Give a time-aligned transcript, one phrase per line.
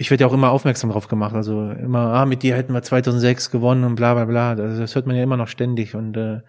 [0.00, 1.34] ich werde ja auch immer aufmerksam drauf gemacht.
[1.34, 4.54] Also immer, ah, mit dir hätten wir 2006 gewonnen und bla bla bla.
[4.54, 6.40] Das, das hört man ja immer noch ständig und äh,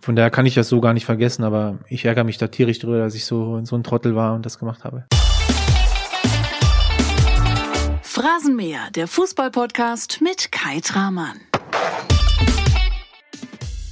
[0.00, 2.80] von daher kann ich das so gar nicht vergessen, aber ich ärgere mich da tierisch
[2.80, 5.04] drüber, dass ich so, so ein Trottel war und das gemacht habe.
[8.02, 11.38] Phrasenmäher, der Fußballpodcast mit Kai Tramann.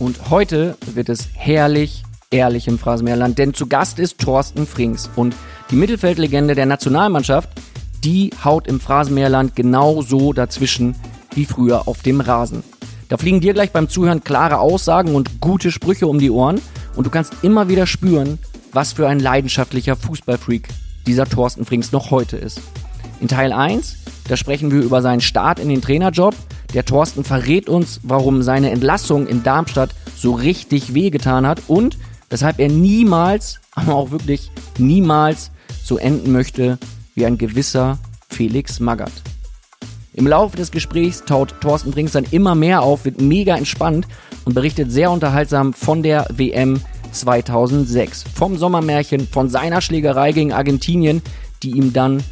[0.00, 2.02] Und heute wird es herrlich,
[2.32, 5.36] ehrlich im Phrasenmäherland, denn zu Gast ist Thorsten Frings und
[5.70, 7.48] die Mittelfeldlegende der Nationalmannschaft,
[8.06, 10.94] die haut im Phrasenmäherland genau so dazwischen
[11.34, 12.62] wie früher auf dem Rasen.
[13.08, 16.60] Da fliegen dir gleich beim Zuhören klare Aussagen und gute Sprüche um die Ohren
[16.94, 18.38] und du kannst immer wieder spüren,
[18.72, 20.68] was für ein leidenschaftlicher Fußballfreak
[21.08, 22.60] dieser Thorsten Frings noch heute ist.
[23.20, 23.96] In Teil 1,
[24.28, 26.36] da sprechen wir über seinen Start in den Trainerjob.
[26.74, 31.98] Der Thorsten verrät uns, warum seine Entlassung in Darmstadt so richtig wehgetan hat und
[32.30, 35.50] weshalb er niemals, aber auch wirklich niemals
[35.82, 36.78] so enden möchte
[37.16, 37.98] wie ein gewisser
[38.28, 39.22] Felix Magath.
[40.12, 44.06] Im Laufe des Gesprächs taut Thorsten Brinks dann immer mehr auf, wird mega entspannt
[44.44, 46.80] und berichtet sehr unterhaltsam von der WM
[47.12, 48.24] 2006.
[48.34, 51.20] Vom Sommermärchen, von seiner Schlägerei gegen Argentinien,
[51.62, 52.22] die ihm dann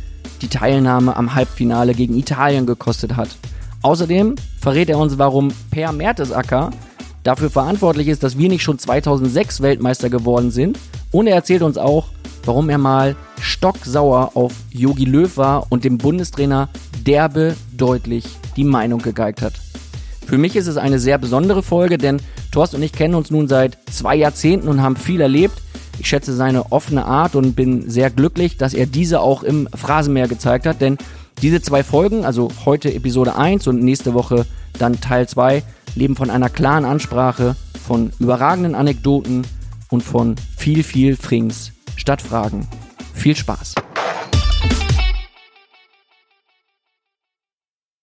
[0.43, 3.37] die Teilnahme am Halbfinale gegen Italien gekostet hat.
[3.83, 6.71] Außerdem verrät er uns, warum Per Mertesacker
[7.25, 10.78] dafür verantwortlich ist, dass wir nicht schon 2006 Weltmeister geworden sind.
[11.11, 12.08] Und er erzählt uns auch,
[12.44, 16.69] warum er mal stocksauer auf Yogi Löw war und dem Bundestrainer
[17.05, 18.25] derbe deutlich
[18.56, 19.55] die Meinung gegeigt hat.
[20.27, 22.20] Für mich ist es eine sehr besondere Folge, denn
[22.52, 25.61] Thorsten und ich kennen uns nun seit zwei Jahrzehnten und haben viel erlebt.
[25.98, 30.28] Ich schätze seine offene Art und bin sehr glücklich, dass er diese auch im Phrasenmeer
[30.28, 30.98] gezeigt hat, denn
[31.42, 34.47] diese zwei Folgen, also heute Episode 1 und nächste Woche
[34.78, 35.62] dann Teil 2,
[35.95, 39.47] leben von einer klaren Ansprache, von überragenden Anekdoten
[39.91, 42.67] und von viel, viel Frings statt Fragen.
[43.14, 43.75] Viel Spaß!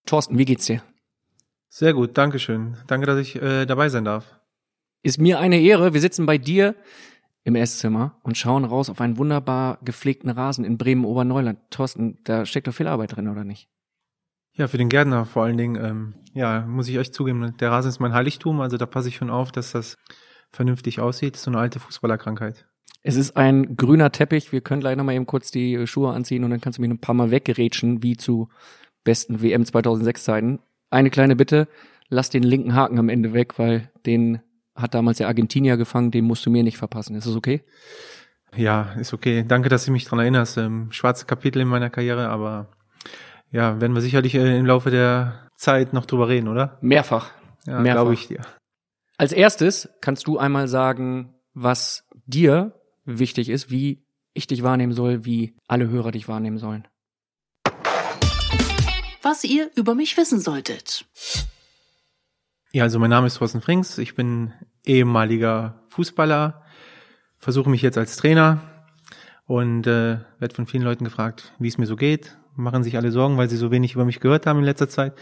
[0.05, 0.83] Thorsten, wie geht's dir?
[1.69, 2.75] Sehr gut, danke schön.
[2.87, 4.39] Danke, dass ich äh, dabei sein darf.
[5.03, 5.93] Ist mir eine Ehre.
[5.93, 6.75] Wir sitzen bei dir
[7.43, 11.59] im Esszimmer und schauen raus auf einen wunderbar gepflegten Rasen in Bremen-Oberneuland.
[11.69, 13.69] Thorsten, da steckt doch viel Arbeit drin, oder nicht?
[14.53, 17.89] Ja, für den Gärtner vor allen Dingen, ähm, ja, muss ich euch zugeben, der Rasen
[17.89, 19.97] ist mein Heiligtum, also da passe ich schon auf, dass das
[20.51, 21.37] vernünftig aussieht.
[21.37, 22.65] So eine alte Fußballerkrankheit.
[23.03, 24.51] Es ist ein grüner Teppich.
[24.51, 26.99] Wir können gleich nochmal eben kurz die Schuhe anziehen und dann kannst du mich ein
[26.99, 28.49] paar Mal weggerätschen, wie zu
[29.03, 30.59] besten WM 2006 Zeiten.
[30.89, 31.67] Eine kleine Bitte,
[32.09, 34.41] lass den linken Haken am Ende weg, weil den
[34.75, 37.15] hat damals der Argentinier gefangen, den musst du mir nicht verpassen.
[37.15, 37.63] Ist das okay?
[38.55, 39.45] Ja, ist okay.
[39.47, 40.57] Danke, dass du mich dran erinnerst.
[40.57, 42.69] Ähm, schwarze Kapitel in meiner Karriere, aber
[43.51, 46.77] ja, werden wir sicherlich äh, im Laufe der Zeit noch drüber reden, oder?
[46.81, 47.31] Mehrfach.
[47.65, 48.01] Ja, Mehrfach.
[48.01, 48.41] glaube ich dir.
[49.17, 52.73] Als erstes kannst du einmal sagen, was dir
[53.05, 54.03] wichtig ist, wie
[54.33, 56.87] ich dich wahrnehmen soll, wie alle Hörer dich wahrnehmen sollen.
[59.21, 61.05] Was ihr über mich wissen solltet.
[62.71, 63.97] Ja, also mein Name ist Thorsten Frings.
[63.97, 64.53] Ich bin
[64.85, 66.63] ehemaliger Fußballer,
[67.37, 68.61] versuche mich jetzt als Trainer
[69.45, 72.37] und äh, werde von vielen Leuten gefragt, wie es mir so geht.
[72.55, 75.13] Machen sich alle Sorgen, weil sie so wenig über mich gehört haben in letzter Zeit.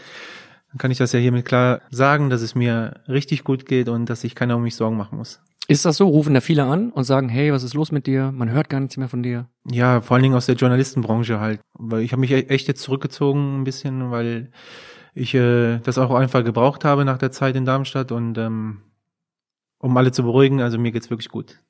[0.70, 4.06] Dann kann ich das ja hiermit klar sagen, dass es mir richtig gut geht und
[4.08, 5.40] dass sich keiner um mich Sorgen machen muss.
[5.68, 6.08] Ist das so?
[6.08, 8.32] Rufen da viele an und sagen, hey, was ist los mit dir?
[8.32, 9.46] Man hört gar nichts mehr von dir.
[9.70, 11.60] Ja, vor allen Dingen aus der Journalistenbranche halt.
[11.74, 14.50] Weil ich habe mich e- echt jetzt zurückgezogen ein bisschen, weil
[15.14, 18.82] ich äh, das auch einfach gebraucht habe nach der Zeit in Darmstadt und ähm,
[19.78, 21.60] um alle zu beruhigen, also mir geht's wirklich gut.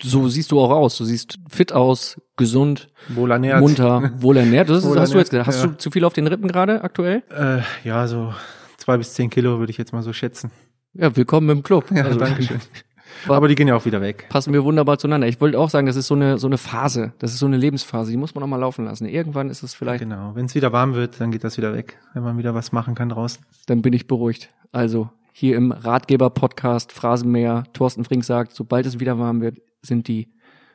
[0.00, 0.96] So siehst du auch aus.
[0.96, 3.60] Du siehst fit aus, gesund, Wohl ernährt.
[3.60, 4.68] munter, wohlernährt.
[4.70, 5.46] Das ist, Wohl hast du jetzt gesagt.
[5.46, 5.66] Hast ja.
[5.68, 7.22] du zu viel auf den Rippen gerade aktuell?
[7.30, 8.32] Äh, ja, so
[8.78, 10.50] zwei bis zehn Kilo würde ich jetzt mal so schätzen.
[10.94, 11.90] Ja, willkommen im Club.
[11.90, 12.60] Ja, Also, danke schön.
[13.28, 14.26] Aber die gehen ja auch wieder weg.
[14.28, 15.28] Passen wir wunderbar zueinander.
[15.28, 17.12] Ich wollte auch sagen, das ist so eine, so eine Phase.
[17.20, 18.10] Das ist so eine Lebensphase.
[18.10, 19.06] Die muss man auch mal laufen lassen.
[19.06, 20.32] Irgendwann ist es vielleicht, Genau.
[20.34, 22.94] Wenn es wieder warm wird, dann geht das wieder weg, wenn man wieder was machen
[22.94, 23.44] kann draußen.
[23.66, 24.48] dann bin ich beruhigt.
[24.72, 30.32] Also, hier im Ratgeber-Podcast Phrasenmäher, Thorsten Frink sagt, sobald es wieder warm wird, sind die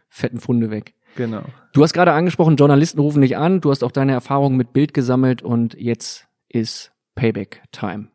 [0.10, 0.96] fetten Funde weg.
[1.16, 1.44] Genau.
[1.72, 3.62] Du hast gerade angesprochen, Journalisten rufen dich an.
[3.62, 8.10] Du hast auch deine Erfahrungen mit Bild gesammelt und jetzt ist Payback-Time.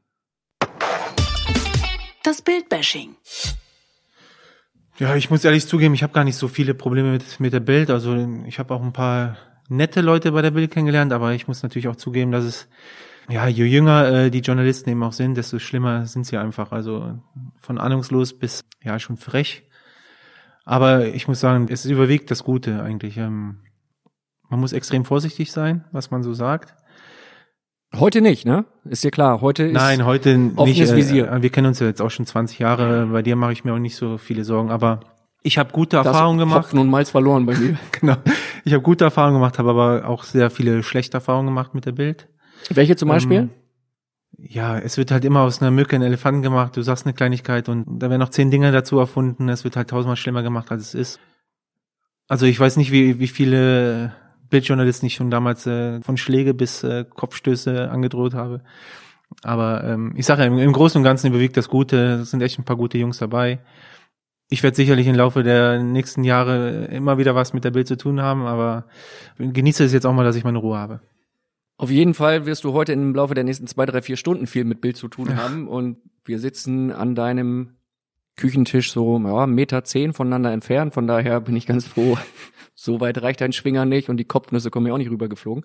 [2.23, 3.17] Das Bildbashing.
[4.99, 7.61] Ja, ich muss ehrlich zugeben, ich habe gar nicht so viele Probleme mit, mit der
[7.61, 7.89] Bild.
[7.89, 8.15] Also
[8.47, 9.39] ich habe auch ein paar
[9.71, 12.69] nette Leute bei der Bild kennengelernt, aber ich muss natürlich auch zugeben, dass es,
[13.29, 16.73] ja, je jünger äh, die Journalisten eben auch sind, desto schlimmer sind sie einfach.
[16.73, 17.19] Also
[17.61, 19.65] von ahnungslos bis, ja, schon frech.
[20.65, 23.17] Aber ich muss sagen, es überwiegt das Gute eigentlich.
[23.19, 23.59] Ähm,
[24.49, 26.75] man muss extrem vorsichtig sein, was man so sagt.
[27.95, 28.65] Heute nicht, ne?
[28.85, 29.41] Ist dir klar.
[29.41, 30.59] Heute ist Nein, heute nicht.
[30.81, 31.43] äh, Visier.
[31.43, 33.07] Wir kennen uns ja jetzt auch schon 20 Jahre.
[33.07, 34.71] Bei dir mache ich mir auch nicht so viele Sorgen.
[34.71, 35.01] Aber
[35.43, 36.65] Ich habe gute Das Erfahrungen gemacht.
[36.65, 37.79] Hopfen und Malz verloren bei mir.
[37.93, 38.17] Genau.
[38.65, 41.93] Ich habe gute Erfahrungen gemacht, habe aber auch sehr viele schlechte Erfahrungen gemacht mit der
[41.93, 42.29] Bild.
[42.71, 43.39] Welche zum Beispiel?
[43.39, 43.51] Ähm,
[44.39, 46.77] ja, es wird halt immer aus einer Mücke ein Elefant gemacht.
[46.77, 49.49] Du sagst eine Kleinigkeit und da werden noch zehn Dinge dazu erfunden.
[49.49, 51.21] Es wird halt tausendmal schlimmer gemacht, als es ist.
[52.29, 54.15] Also ich weiß nicht, wie, wie viele
[54.51, 58.63] Bildjournalisten ich schon damals äh, von Schläge bis äh, Kopfstöße angedroht habe.
[59.43, 62.21] Aber ähm, ich sage ja, im, im Großen und Ganzen überwiegt das Gute.
[62.23, 63.61] Es sind echt ein paar gute Jungs dabei.
[64.51, 67.97] Ich werde sicherlich im Laufe der nächsten Jahre immer wieder was mit der Bild zu
[67.97, 68.85] tun haben, aber
[69.39, 71.01] genieße es jetzt auch mal, dass ich meine Ruhe habe.
[71.85, 74.65] Auf jeden Fall wirst du heute im Laufe der nächsten zwei, drei, vier Stunden viel
[74.65, 77.77] mit Bild zu tun haben und wir sitzen an deinem
[78.37, 80.95] Küchentisch so ja, Meter zehn voneinander entfernt.
[80.95, 82.17] Von daher bin ich ganz froh.
[82.75, 85.65] So weit reicht dein Schwinger nicht und die Kopfnüsse kommen ja auch nicht rübergeflogen.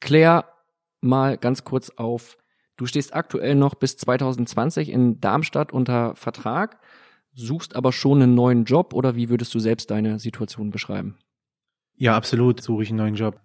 [0.00, 0.46] Klär
[1.02, 2.38] mal ganz kurz auf.
[2.78, 6.80] Du stehst aktuell noch bis 2020 in Darmstadt unter Vertrag,
[7.34, 11.18] suchst aber schon einen neuen Job oder wie würdest du selbst deine Situation beschreiben?
[11.96, 13.38] Ja, absolut suche ich einen neuen Job.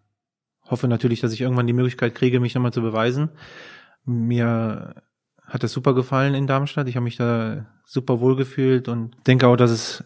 [0.66, 3.30] Hoffe natürlich, dass ich irgendwann die Möglichkeit kriege, mich nochmal zu beweisen.
[4.06, 4.96] Mir
[5.46, 6.88] hat das super gefallen in Darmstadt.
[6.88, 10.04] Ich habe mich da super wohl gefühlt und denke auch, dass es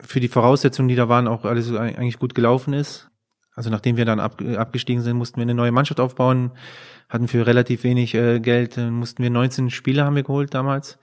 [0.00, 3.10] für die Voraussetzungen, die da waren, auch alles eigentlich gut gelaufen ist.
[3.54, 6.52] Also nachdem wir dann ab, abgestiegen sind, mussten wir eine neue Mannschaft aufbauen,
[7.08, 10.98] hatten für relativ wenig äh, Geld, äh, mussten wir 19 Spieler haben wir geholt damals.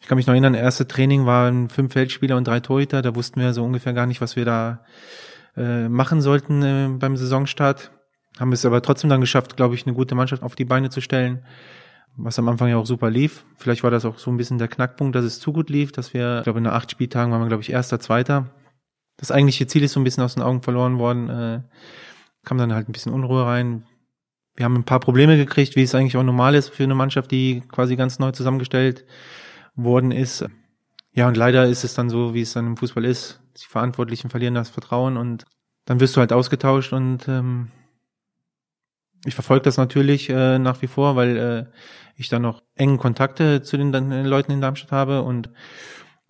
[0.00, 3.02] Ich kann mich noch erinnern, erste Training waren fünf Feldspieler und drei Torhüter.
[3.02, 4.84] Da wussten wir so ungefähr gar nicht, was wir da
[5.56, 7.92] äh, machen sollten äh, beim Saisonstart.
[8.38, 11.00] Haben es aber trotzdem dann geschafft, glaube ich, eine gute Mannschaft auf die Beine zu
[11.00, 11.42] stellen
[12.16, 13.44] was am Anfang ja auch super lief.
[13.56, 16.12] Vielleicht war das auch so ein bisschen der Knackpunkt, dass es zu gut lief, dass
[16.12, 18.50] wir, ich glaube, in acht Spieltagen waren wir, glaube ich, erster, zweiter.
[19.16, 21.28] Das eigentliche Ziel ist so ein bisschen aus den Augen verloren worden.
[21.28, 21.62] Äh,
[22.44, 23.86] kam dann halt ein bisschen Unruhe rein.
[24.54, 27.30] Wir haben ein paar Probleme gekriegt, wie es eigentlich auch normal ist für eine Mannschaft,
[27.30, 29.06] die quasi ganz neu zusammengestellt
[29.74, 30.44] worden ist.
[31.12, 33.40] Ja, und leider ist es dann so, wie es dann im Fußball ist.
[33.56, 35.44] Die Verantwortlichen verlieren das Vertrauen und
[35.84, 37.70] dann wirst du halt ausgetauscht und ähm,
[39.24, 41.64] ich verfolge das natürlich äh, nach wie vor, weil äh,
[42.16, 45.50] ich da noch engen Kontakte zu den, den Leuten in Darmstadt habe und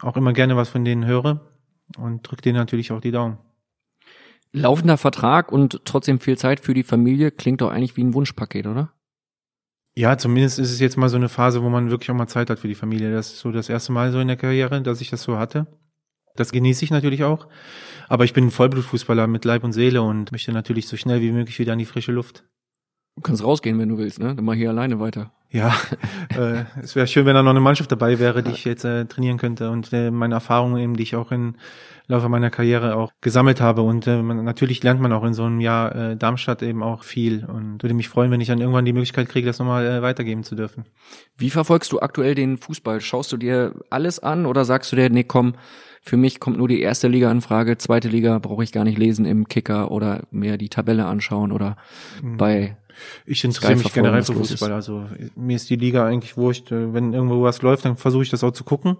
[0.00, 1.40] auch immer gerne was von denen höre
[1.96, 3.38] und drücke denen natürlich auch die Daumen.
[4.52, 8.66] Laufender Vertrag und trotzdem viel Zeit für die Familie klingt doch eigentlich wie ein Wunschpaket,
[8.66, 8.92] oder?
[9.94, 12.50] Ja, zumindest ist es jetzt mal so eine Phase, wo man wirklich auch mal Zeit
[12.50, 13.12] hat für die Familie.
[13.12, 15.66] Das ist so das erste Mal so in der Karriere, dass ich das so hatte.
[16.34, 17.46] Das genieße ich natürlich auch.
[18.08, 21.32] Aber ich bin ein Vollblutfußballer mit Leib und Seele und möchte natürlich so schnell wie
[21.32, 22.44] möglich wieder an die frische Luft.
[23.16, 24.34] Du kannst rausgehen, wenn du willst, ne?
[24.34, 25.32] Dann mach hier alleine weiter.
[25.50, 25.74] Ja,
[26.36, 29.04] äh, es wäre schön, wenn da noch eine Mannschaft dabei wäre, die ich jetzt äh,
[29.04, 31.56] trainieren könnte und äh, meine Erfahrungen eben, die ich auch im
[32.08, 33.82] Laufe meiner Karriere auch gesammelt habe.
[33.82, 37.04] Und äh, man, natürlich lernt man auch in so einem Jahr äh, Darmstadt eben auch
[37.04, 40.00] viel und würde mich freuen, wenn ich dann irgendwann die Möglichkeit kriege, das nochmal äh,
[40.02, 40.84] weitergeben zu dürfen.
[41.36, 43.02] Wie verfolgst du aktuell den Fußball?
[43.02, 45.54] Schaust du dir alles an oder sagst du dir, nee, komm,
[46.04, 48.98] für mich kommt nur die erste Liga in Frage, zweite Liga brauche ich gar nicht
[48.98, 51.76] lesen im Kicker oder mehr die Tabelle anschauen oder
[52.20, 52.36] Mhm.
[52.38, 52.76] bei
[53.26, 54.72] Ich interessiere mich generell für Fußball.
[54.72, 55.06] Also
[55.36, 56.70] mir ist die Liga eigentlich wurscht.
[56.70, 58.96] Wenn irgendwo was läuft, dann versuche ich das auch zu gucken.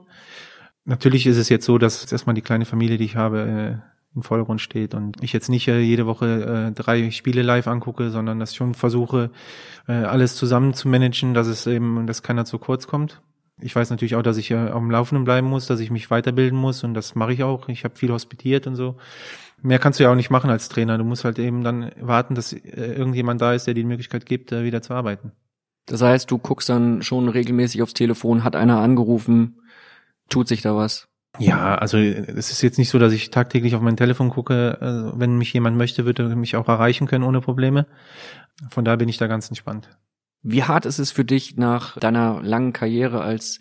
[0.84, 4.22] Natürlich ist es jetzt so, dass erstmal die kleine Familie, die ich habe, äh, im
[4.22, 8.40] Vordergrund steht und ich jetzt nicht äh, jede Woche äh, drei Spiele live angucke, sondern
[8.40, 9.30] dass ich schon versuche,
[9.86, 13.20] alles zusammen zu managen, dass es eben, dass keiner zu kurz kommt.
[13.60, 16.84] Ich weiß natürlich auch, dass ich am Laufenden bleiben muss, dass ich mich weiterbilden muss
[16.84, 17.68] und das mache ich auch.
[17.68, 18.96] Ich habe viel hospitiert und so.
[19.62, 20.98] Mehr kannst du ja auch nicht machen als Trainer.
[20.98, 24.26] Du musst halt eben dann warten, dass äh, irgendjemand da ist, der dir die Möglichkeit
[24.26, 25.32] gibt, äh, wieder zu arbeiten.
[25.86, 29.60] Das heißt, du guckst dann schon regelmäßig aufs Telefon, hat einer angerufen,
[30.28, 31.08] tut sich da was?
[31.38, 34.76] Ja, also es ist jetzt nicht so, dass ich tagtäglich auf mein Telefon gucke.
[34.80, 37.86] Also, wenn mich jemand möchte, wird er mich auch erreichen können ohne Probleme.
[38.70, 39.88] Von da bin ich da ganz entspannt.
[40.42, 43.60] Wie hart ist es für dich nach deiner langen Karriere als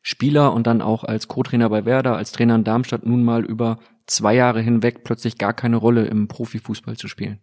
[0.00, 3.78] Spieler und dann auch als Co-Trainer bei Werder, als Trainer in Darmstadt nun mal über
[4.10, 7.40] zwei Jahre hinweg plötzlich gar keine Rolle im Profifußball zu spielen?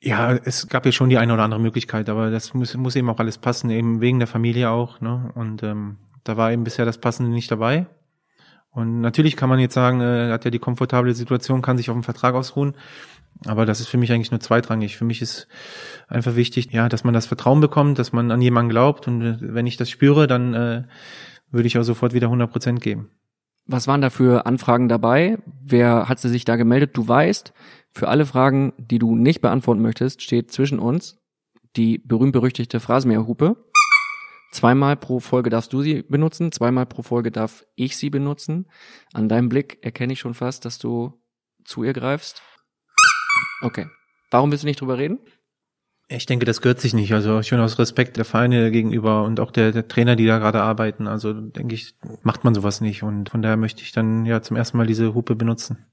[0.00, 3.08] Ja, es gab ja schon die eine oder andere Möglichkeit, aber das muss, muss eben
[3.08, 5.00] auch alles passen, eben wegen der Familie auch.
[5.00, 5.32] Ne?
[5.34, 7.86] Und ähm, da war eben bisher das Passende nicht dabei.
[8.70, 11.96] Und natürlich kann man jetzt sagen, äh, hat ja die komfortable Situation, kann sich auf
[11.96, 12.76] den Vertrag ausruhen.
[13.46, 14.96] Aber das ist für mich eigentlich nur zweitrangig.
[14.96, 15.48] Für mich ist
[16.08, 19.08] einfach wichtig, ja, dass man das Vertrauen bekommt, dass man an jemanden glaubt.
[19.08, 20.82] Und äh, wenn ich das spüre, dann äh,
[21.50, 23.10] würde ich auch sofort wieder 100 Prozent geben.
[23.66, 25.38] Was waren da für Anfragen dabei?
[25.44, 26.96] Wer hat sie sich da gemeldet?
[26.96, 27.52] Du weißt,
[27.92, 31.18] für alle Fragen, die du nicht beantworten möchtest, steht zwischen uns
[31.76, 33.56] die berühmt-berüchtigte Phrasenmäherhupe.
[34.52, 38.66] Zweimal pro Folge darfst du sie benutzen, zweimal pro Folge darf ich sie benutzen.
[39.12, 41.20] An deinem Blick erkenne ich schon fast, dass du
[41.64, 42.42] zu ihr greifst.
[43.60, 43.86] Okay.
[44.30, 45.18] Warum willst du nicht drüber reden?
[46.08, 47.12] Ich denke, das gehört sich nicht.
[47.12, 50.62] Also schon aus Respekt der Vereine gegenüber und auch der, der Trainer, die da gerade
[50.62, 51.08] arbeiten.
[51.08, 53.02] Also denke ich, macht man sowas nicht.
[53.02, 55.84] Und von daher möchte ich dann ja zum ersten Mal diese Hupe benutzen.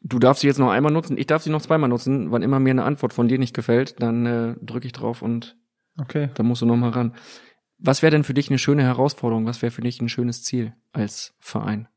[0.00, 2.30] Du darfst sie jetzt noch einmal nutzen, ich darf sie noch zweimal nutzen.
[2.30, 5.56] Wann immer mir eine Antwort von dir nicht gefällt, dann äh, drücke ich drauf und
[6.00, 6.30] Okay.
[6.34, 7.14] dann musst du noch mal ran.
[7.78, 9.44] Was wäre denn für dich eine schöne Herausforderung?
[9.46, 11.88] Was wäre für dich ein schönes Ziel als Verein?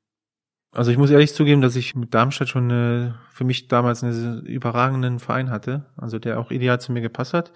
[0.73, 4.45] Also ich muss ehrlich zugeben, dass ich mit Darmstadt schon äh, für mich damals einen
[4.45, 7.51] überragenden Verein hatte, also der auch ideal zu mir gepasst hat.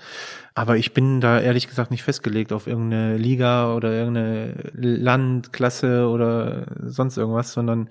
[0.54, 6.66] Aber ich bin da ehrlich gesagt nicht festgelegt auf irgendeine Liga oder irgendeine Landklasse oder
[6.84, 7.90] sonst irgendwas, sondern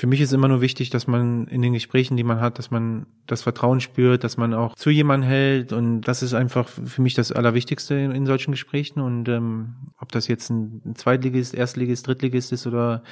[0.00, 2.70] für mich ist immer nur wichtig, dass man in den Gesprächen, die man hat, dass
[2.70, 7.02] man das Vertrauen spürt, dass man auch zu jemandem hält und das ist einfach für
[7.02, 12.06] mich das Allerwichtigste in, in solchen Gesprächen und ähm, ob das jetzt ein, Zweitligist, Erstligist,
[12.06, 13.02] Drittligist ist oder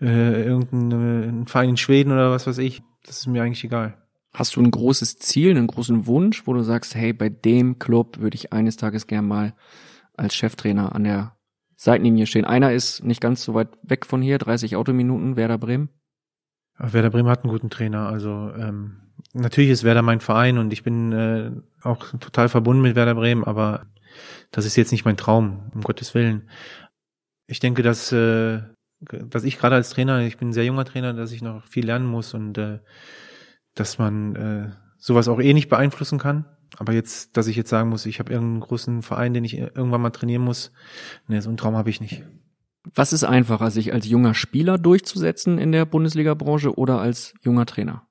[0.00, 3.64] äh, irgendein äh, ein Verein in Schweden oder was weiß ich, das ist mir eigentlich
[3.64, 3.98] egal.
[4.32, 8.18] Hast du ein großes Ziel, einen großen Wunsch, wo du sagst, hey, bei dem Club
[8.18, 9.52] würde ich eines Tages gern mal
[10.16, 11.36] als Cheftrainer an der
[11.76, 12.46] Seitenlinie stehen?
[12.46, 15.90] Einer ist nicht ganz so weit weg von hier, 30 Autominuten, Werder Bremen.
[16.80, 18.08] Werder Bremen hat einen guten Trainer.
[18.08, 18.96] Also ähm,
[19.32, 21.50] natürlich ist Werder mein Verein und ich bin äh,
[21.82, 23.86] auch total verbunden mit Werder Bremen, aber
[24.50, 26.48] das ist jetzt nicht mein Traum, um Gottes Willen.
[27.46, 28.60] Ich denke, dass, äh,
[29.00, 31.86] dass ich gerade als Trainer, ich bin ein sehr junger Trainer, dass ich noch viel
[31.86, 32.80] lernen muss und äh,
[33.74, 36.44] dass man äh, sowas auch eh nicht beeinflussen kann.
[36.76, 40.00] Aber jetzt, dass ich jetzt sagen muss, ich habe irgendeinen großen Verein, den ich irgendwann
[40.00, 40.72] mal trainieren muss,
[41.26, 42.22] ne, so einen Traum habe ich nicht.
[42.94, 48.06] Was ist einfacher, sich als junger Spieler durchzusetzen in der Bundesliga-Branche oder als junger Trainer?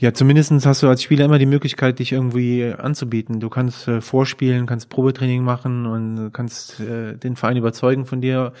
[0.00, 3.40] Ja, zumindestens hast du als Spieler immer die Möglichkeit, dich irgendwie anzubieten.
[3.40, 8.52] Du kannst äh, vorspielen, kannst Probetraining machen und kannst äh, den Verein überzeugen von dir.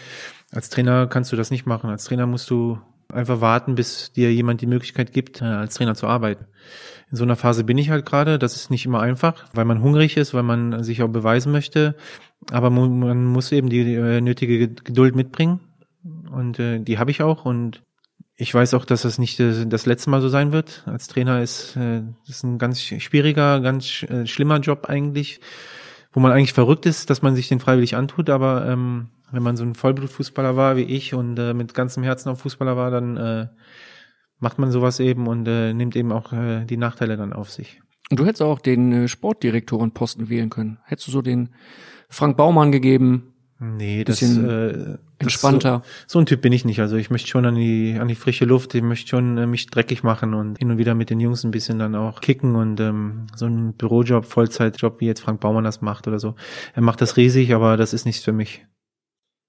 [0.50, 1.90] Als Trainer kannst du das nicht machen.
[1.90, 2.78] Als Trainer musst du
[3.12, 6.46] einfach warten, bis dir jemand die Möglichkeit gibt, äh, als Trainer zu arbeiten.
[7.10, 8.40] In so einer Phase bin ich halt gerade.
[8.40, 11.94] Das ist nicht immer einfach, weil man hungrig ist, weil man sich auch beweisen möchte.
[12.50, 15.60] Aber man, muss eben die äh, nötige Geduld mitbringen.
[16.30, 17.44] Und äh, die habe ich auch.
[17.44, 17.82] Und
[18.36, 20.82] ich weiß auch, dass das nicht äh, das letzte Mal so sein wird.
[20.86, 25.40] Als Trainer ist äh, das ist ein ganz schwieriger, ganz äh, schlimmer Job eigentlich,
[26.12, 28.30] wo man eigentlich verrückt ist, dass man sich den freiwillig antut.
[28.30, 32.30] Aber ähm, wenn man so ein Vollblutfußballer war wie ich und äh, mit ganzem Herzen
[32.30, 33.48] auch Fußballer war, dann äh,
[34.38, 37.80] macht man sowas eben und äh, nimmt eben auch äh, die Nachteile dann auf sich.
[38.10, 40.78] Und du hättest auch den äh, Sportdirektorenposten wählen können.
[40.84, 41.50] Hättest du so den
[42.08, 43.34] Frank Baumann gegeben?
[43.60, 45.82] Nee, das, äh, das entspannter.
[46.06, 46.80] So, so ein Typ bin ich nicht.
[46.80, 49.66] Also ich möchte schon an die an die frische Luft, ich möchte schon äh, mich
[49.66, 52.78] dreckig machen und hin und wieder mit den Jungs ein bisschen dann auch kicken und
[52.78, 56.36] ähm, so ein Bürojob, Vollzeitjob, wie jetzt Frank Baumann das macht oder so.
[56.74, 58.64] Er macht das riesig, aber das ist nichts für mich.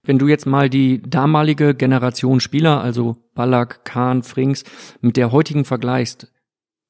[0.03, 4.63] Wenn du jetzt mal die damalige Generation Spieler, also Ballack, Kahn, Frings,
[5.01, 6.31] mit der heutigen vergleichst,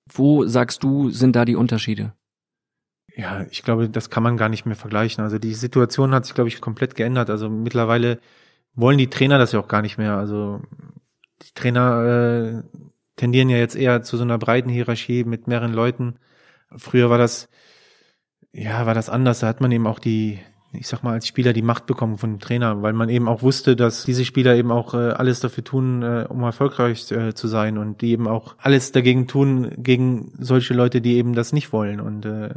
[0.10, 2.14] wo sagst du, sind da die Unterschiede?
[3.20, 5.22] Ja, ich glaube, das kann man gar nicht mehr vergleichen.
[5.22, 7.30] Also die Situation hat sich, glaube ich, komplett geändert.
[7.30, 8.20] Also mittlerweile
[8.76, 10.16] wollen die Trainer das ja auch gar nicht mehr.
[10.16, 10.62] Also
[11.42, 12.80] die Trainer äh,
[13.18, 16.16] tendieren ja jetzt eher zu so einer breiten Hierarchie mit mehreren Leuten.
[16.78, 17.50] Früher war das,
[18.54, 19.40] ja, war das anders.
[19.40, 20.40] Da hat man eben auch die,
[20.72, 23.42] ich sag mal, als Spieler die Macht bekommen von dem Trainer, weil man eben auch
[23.42, 27.50] wusste, dass diese Spieler eben auch äh, alles dafür tun, äh, um erfolgreich äh, zu
[27.50, 31.74] sein und die eben auch alles dagegen tun, gegen solche Leute, die eben das nicht
[31.74, 32.00] wollen.
[32.00, 32.52] Und äh,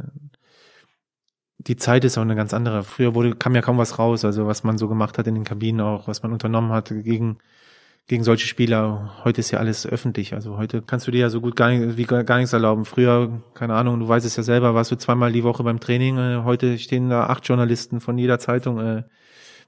[1.66, 2.82] die Zeit ist auch eine ganz andere.
[2.82, 5.44] Früher wurde, kam ja kaum was raus, also was man so gemacht hat in den
[5.44, 7.38] Kabinen auch, was man unternommen hat gegen,
[8.08, 9.12] gegen solche Spieler.
[9.24, 10.34] Heute ist ja alles öffentlich.
[10.34, 12.84] Also heute kannst du dir ja so gut gar, nicht, wie gar nichts erlauben.
[12.84, 16.18] Früher, keine Ahnung, du weißt es ja selber, warst du zweimal die Woche beim Training.
[16.18, 19.02] Äh, heute stehen da acht Journalisten von jeder Zeitung äh,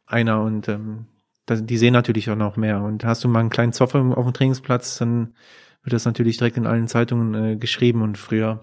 [0.06, 1.06] einer und ähm,
[1.48, 2.82] die sehen natürlich auch noch mehr.
[2.82, 5.34] Und hast du mal einen kleinen Zoff auf dem Trainingsplatz, dann
[5.82, 8.60] wird das natürlich direkt in allen Zeitungen äh, geschrieben und früher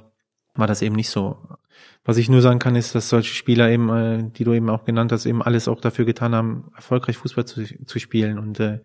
[0.55, 1.37] war das eben nicht so.
[2.03, 4.85] Was ich nur sagen kann, ist, dass solche Spieler eben, äh, die du eben auch
[4.85, 8.79] genannt hast, eben alles auch dafür getan haben, erfolgreich Fußball zu, zu spielen und äh,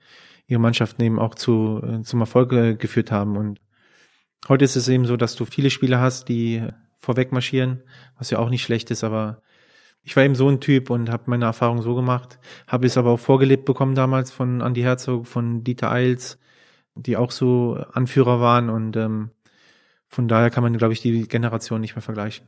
[0.47, 3.37] ihre Mannschaften eben auch zu, äh, zum Erfolg äh, geführt haben.
[3.37, 3.61] Und
[4.49, 6.63] heute ist es eben so, dass du viele Spieler hast, die
[7.01, 7.83] vorweg marschieren,
[8.19, 9.43] was ja auch nicht schlecht ist, aber
[10.03, 12.39] ich war eben so ein Typ und habe meine Erfahrung so gemacht,
[12.69, 16.39] habe es aber auch vorgelebt bekommen damals von Andy Herzog, von Dieter Eils,
[16.95, 19.31] die auch so Anführer waren und ähm,
[20.09, 22.47] von daher kann man, glaube ich, die Generation nicht mehr vergleichen.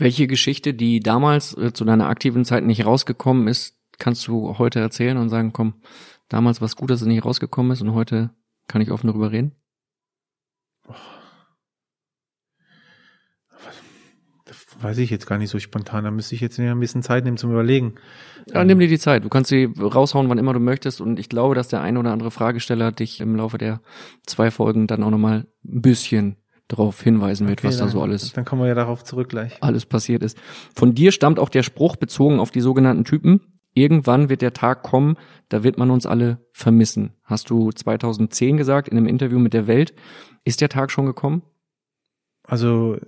[0.00, 4.80] Welche Geschichte, die damals äh, zu deiner aktiven Zeit nicht rausgekommen ist, kannst du heute
[4.80, 5.74] erzählen und sagen, komm,
[6.30, 8.30] damals war es gut, dass es nicht rausgekommen ist und heute
[8.66, 9.52] kann ich offen darüber reden?
[14.46, 16.04] Das weiß ich jetzt gar nicht so spontan.
[16.04, 17.96] Da müsste ich jetzt ein bisschen Zeit nehmen zum Überlegen.
[18.54, 19.24] Ja, nimm dir die Zeit.
[19.24, 21.02] Du kannst sie raushauen, wann immer du möchtest.
[21.02, 23.82] Und ich glaube, dass der ein oder andere Fragesteller dich im Laufe der
[24.24, 26.39] zwei Folgen dann auch nochmal ein bisschen
[26.70, 29.56] darauf hinweisen wird, Okay, was da so alles, Dann kommen wir ja darauf zurück gleich.
[29.60, 30.38] alles passiert ist.
[30.74, 33.40] Von dir stammt auch der Spruch bezogen auf die sogenannten Typen.
[33.74, 35.16] Irgendwann wird der Tag kommen,
[35.48, 37.12] da wird man uns alle vermissen.
[37.22, 39.94] Hast du 2010 gesagt in einem Interview mit der Welt.
[40.44, 41.42] Ist der Tag schon gekommen?
[42.44, 42.98] Also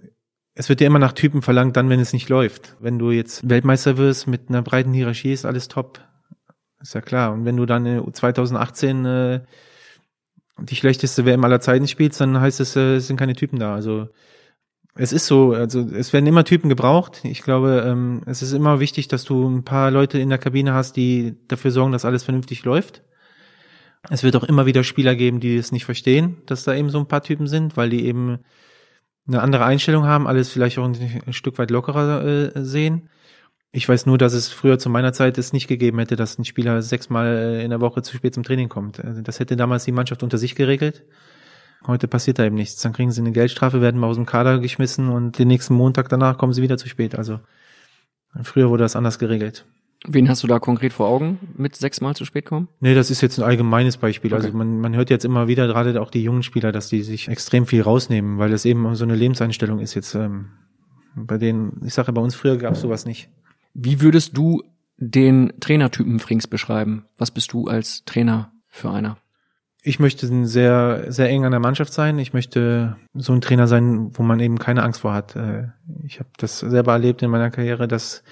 [0.54, 2.76] es wird ja immer nach Typen verlangt, dann, wenn es nicht läuft.
[2.78, 6.00] Wenn du jetzt Weltmeister wirst mit einer breiten Hierarchie, ist alles top.
[6.80, 7.32] Ist ja klar.
[7.32, 9.40] Und wenn du dann äh, 2018 äh,
[10.58, 13.74] die schlechteste WM aller Zeiten spielst, dann heißt es, äh, es sind keine Typen da.
[13.74, 14.08] Also
[14.94, 17.20] es ist so, also es werden immer Typen gebraucht.
[17.24, 20.74] Ich glaube, ähm, es ist immer wichtig, dass du ein paar Leute in der Kabine
[20.74, 23.02] hast, die dafür sorgen, dass alles vernünftig läuft.
[24.10, 26.98] Es wird auch immer wieder Spieler geben, die es nicht verstehen, dass da eben so
[26.98, 28.40] ein paar Typen sind, weil die eben
[29.26, 33.08] eine andere Einstellung haben, alles vielleicht auch ein, Stück weit lockerer äh, sehen.
[33.74, 36.44] Ich weiß nur, dass es früher zu meiner Zeit es nicht gegeben hätte, dass ein
[36.44, 39.02] Spieler sechsmal äh, in der Woche zu spät zum Training kommt.
[39.02, 41.04] Also das hätte damals die Mannschaft unter sich geregelt.
[41.86, 42.80] Heute passiert da eben nichts.
[42.82, 46.10] Dann kriegen sie eine Geldstrafe, werden mal aus dem Kader geschmissen und den nächsten Montag
[46.10, 47.14] danach kommen sie wieder zu spät.
[47.16, 47.40] Also
[48.42, 49.64] früher wurde das anders geregelt.
[50.06, 52.68] Wen hast du da konkret vor Augen mit sechsmal zu spät kommen?
[52.80, 54.34] Nee, das ist jetzt ein allgemeines Beispiel.
[54.34, 54.56] Also Okay.
[54.56, 57.66] man, man hört jetzt immer wieder, gerade auch die jungen Spieler, dass die sich extrem
[57.66, 60.14] viel rausnehmen, weil es eben so eine Lebenseinstellung ist jetzt.
[60.14, 60.50] Ähm,
[61.14, 63.28] bei denen, ich sage, bei uns früher gab es sowas nicht.
[63.74, 64.62] Wie würdest du
[64.96, 67.06] den Trainertypen Frings beschreiben?
[67.16, 69.16] Was bist du als Trainer für einer?
[69.82, 72.18] Ich möchte sehr, sehr eng an der Mannschaft sein.
[72.20, 75.34] Ich möchte so ein Trainer sein, wo man eben keine Angst vor hat.
[75.34, 75.68] Äh,
[76.04, 78.22] Ich habe das selber erlebt in meiner Karriere, dass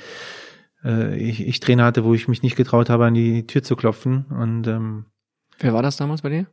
[0.85, 3.75] äh, ich, ich Trainer hatte, wo ich mich nicht getraut habe, an die Tür zu
[3.75, 4.27] klopfen.
[4.27, 5.07] Und ähm,
[5.59, 6.47] Wer war das damals bei dir?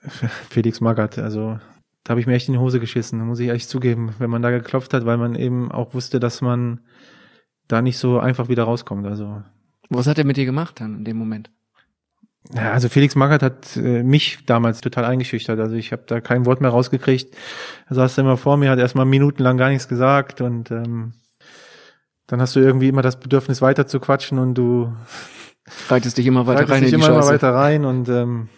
[0.48, 1.58] Felix Magath, also
[2.02, 4.42] da habe ich mir echt in die Hose geschissen, muss ich echt zugeben, wenn man
[4.42, 6.80] da geklopft hat, weil man eben auch wusste, dass man
[7.72, 9.06] da nicht so einfach wieder rauskommt.
[9.06, 9.42] Also
[9.88, 11.50] Was hat er mit dir gemacht dann in dem Moment?
[12.54, 15.58] Ja, also Felix Magath hat äh, mich damals total eingeschüchtert.
[15.60, 17.36] Also ich habe da kein Wort mehr rausgekriegt.
[17.88, 21.14] Er saß immer vor mir, hat erstmal minutenlang gar nichts gesagt und ähm,
[22.26, 24.92] dann hast du irgendwie immer das Bedürfnis weiter zu quatschen und du
[25.88, 27.34] Reitest dich immer weiter rein in dich die immer, immer Scheiße.
[27.34, 28.48] weiter rein und ähm,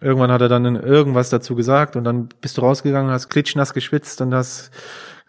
[0.00, 4.20] irgendwann hat er dann irgendwas dazu gesagt und dann bist du rausgegangen, hast klitschnass geschwitzt
[4.20, 4.70] und hast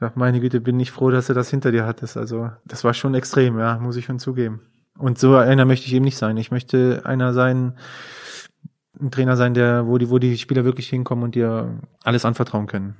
[0.04, 2.18] gesagt, meine Güte, bin ich froh, dass du das hinter dir hattest.
[2.18, 4.62] Also das war schon extrem, ja, muss ich schon zugeben.
[4.98, 6.36] Und so einer möchte ich eben nicht sein.
[6.38, 7.78] Ich möchte einer sein,
[9.00, 12.68] ein Trainer sein, der, wo die, wo die Spieler wirklich hinkommen und dir alles anvertrauen
[12.68, 12.96] können.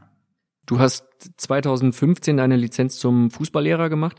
[0.66, 1.06] Du hast
[1.38, 4.18] 2015 deine Lizenz zum Fußballlehrer gemacht.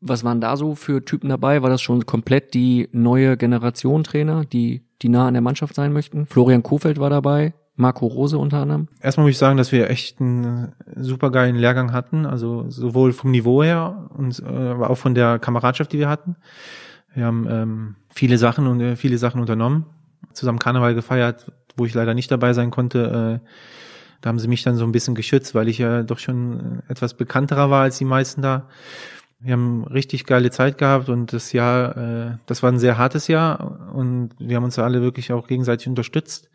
[0.00, 1.62] Was waren da so für Typen dabei?
[1.62, 5.92] War das schon komplett die neue Generation Trainer, die, die nah an der Mannschaft sein
[5.92, 6.26] möchten?
[6.26, 8.88] Florian Kofeld war dabei, Marco Rose unter anderem.
[9.00, 13.30] Erstmal muss ich sagen, dass wir echt einen super geilen Lehrgang hatten, also sowohl vom
[13.30, 16.36] Niveau her und äh, aber auch von der Kameradschaft, die wir hatten.
[17.14, 19.86] Wir haben ähm, viele Sachen und äh, viele Sachen unternommen,
[20.32, 23.40] zusammen Karneval gefeiert, wo ich leider nicht dabei sein konnte.
[23.42, 23.46] Äh,
[24.22, 26.92] da haben sie mich dann so ein bisschen geschützt, weil ich ja doch schon äh,
[26.92, 28.68] etwas bekannterer war als die meisten da.
[29.38, 33.28] Wir haben richtig geile Zeit gehabt und das Jahr, äh, das war ein sehr hartes
[33.28, 36.48] Jahr und wir haben uns alle wirklich auch gegenseitig unterstützt.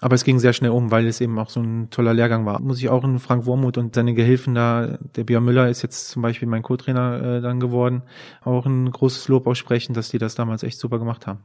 [0.00, 2.60] Aber es ging sehr schnell um, weil es eben auch so ein toller Lehrgang war.
[2.60, 6.08] Muss ich auch in Frank Wormuth und seine Gehilfen da, der Björn Müller ist jetzt
[6.08, 8.02] zum Beispiel mein Co-Trainer äh, dann geworden,
[8.42, 11.40] auch ein großes Lob aussprechen, dass die das damals echt super gemacht haben.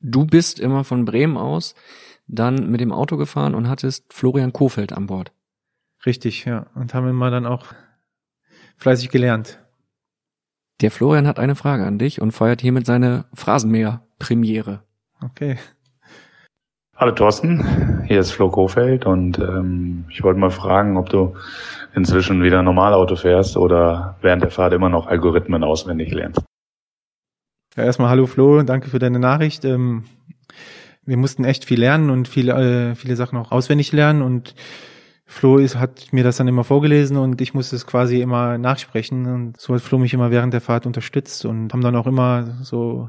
[0.00, 1.74] Du bist immer von Bremen aus
[2.26, 5.32] dann mit dem Auto gefahren und hattest Florian Kofeld an Bord.
[6.06, 6.66] Richtig, ja.
[6.74, 7.66] Und haben immer dann auch
[8.76, 9.58] fleißig gelernt.
[10.80, 14.82] Der Florian hat eine Frage an dich und feiert hiermit seine Phrasenmäher-Premiere.
[15.22, 15.58] Okay.
[17.00, 21.34] Hallo Thorsten, hier ist Flo Kofeld und ähm, ich wollte mal fragen, ob du
[21.94, 26.42] inzwischen wieder Normalauto fährst oder während der Fahrt immer noch Algorithmen auswendig lernst.
[27.74, 29.64] Ja, erstmal hallo Flo, danke für deine Nachricht.
[29.64, 30.04] Ähm,
[31.06, 34.54] wir mussten echt viel lernen und viele, äh, viele Sachen auch auswendig lernen und
[35.24, 39.24] Flo ist, hat mir das dann immer vorgelesen und ich musste es quasi immer nachsprechen
[39.24, 42.58] und so hat Flo mich immer während der Fahrt unterstützt und haben dann auch immer
[42.60, 43.08] so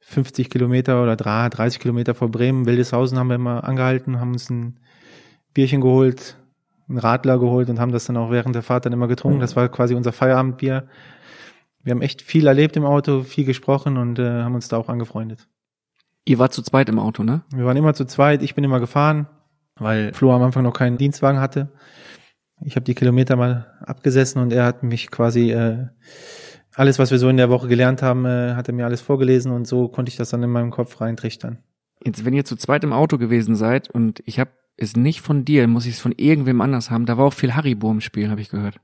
[0.00, 4.80] 50 Kilometer oder 30 Kilometer vor Bremen, Wildeshausen haben wir immer angehalten, haben uns ein
[5.54, 6.36] Bierchen geholt,
[6.88, 9.40] einen Radler geholt und haben das dann auch während der Fahrt dann immer getrunken.
[9.40, 10.88] Das war quasi unser Feierabendbier.
[11.82, 14.88] Wir haben echt viel erlebt im Auto, viel gesprochen und äh, haben uns da auch
[14.88, 15.48] angefreundet.
[16.24, 17.42] Ihr wart zu zweit im Auto, ne?
[17.54, 19.26] Wir waren immer zu zweit, ich bin immer gefahren,
[19.76, 21.72] weil Flo am Anfang noch keinen Dienstwagen hatte.
[22.62, 25.86] Ich habe die Kilometer mal abgesessen und er hat mich quasi äh,
[26.74, 29.52] alles, was wir so in der Woche gelernt haben, äh, hat er mir alles vorgelesen
[29.52, 31.58] und so konnte ich das dann in meinem Kopf reintrichtern.
[32.04, 35.44] Jetzt, wenn ihr zu zweit im Auto gewesen seid und ich habe es nicht von
[35.44, 38.30] dir, muss ich es von irgendwem anders haben, da war auch viel Haribo im Spiel,
[38.30, 38.80] habe ich gehört.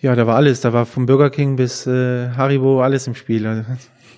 [0.00, 0.60] Ja, da war alles.
[0.60, 3.46] Da war vom Burger King bis äh, Haribo alles im Spiel.
[3.46, 3.64] Also,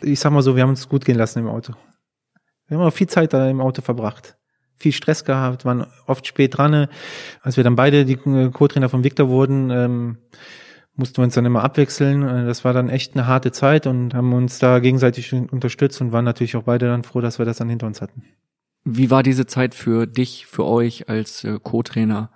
[0.02, 1.74] ich sag mal so, wir haben uns gut gehen lassen im Auto.
[2.66, 4.36] Wir haben auch viel Zeit da im Auto verbracht.
[4.78, 6.88] viel Stress gehabt, waren oft spät dran.
[7.42, 10.18] Als wir dann beide die äh, Co-Trainer von Victor wurden, ähm,
[10.96, 12.22] mussten wir uns dann immer abwechseln.
[12.22, 16.12] Äh, Das war dann echt eine harte Zeit und haben uns da gegenseitig unterstützt und
[16.12, 18.24] waren natürlich auch beide dann froh, dass wir das dann hinter uns hatten.
[18.84, 22.30] Wie war diese Zeit für dich, für euch als äh, Co-Trainer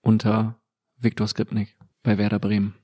[0.00, 0.56] unter
[0.98, 2.74] Viktor Skripnik bei Werder Bremen?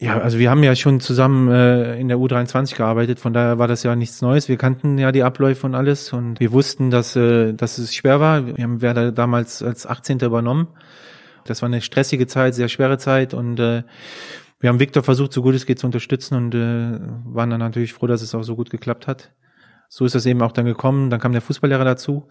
[0.00, 3.68] Ja, also wir haben ja schon zusammen äh, in der U23 gearbeitet, von daher war
[3.68, 4.48] das ja nichts Neues.
[4.48, 8.18] Wir kannten ja die Abläufe und alles und wir wussten, dass, äh, dass es schwer
[8.18, 8.44] war.
[8.44, 10.18] Wir haben Werder damals als 18.
[10.18, 10.66] übernommen.
[11.44, 13.82] Das war eine stressige Zeit, sehr schwere Zeit und äh,
[14.60, 17.92] wir haben Viktor versucht, so gut es geht zu unterstützen und äh, waren dann natürlich
[17.92, 19.32] froh, dass es auch so gut geklappt hat.
[19.88, 21.10] So ist das eben auch dann gekommen.
[21.10, 22.28] Dann kam der Fußballlehrer dazu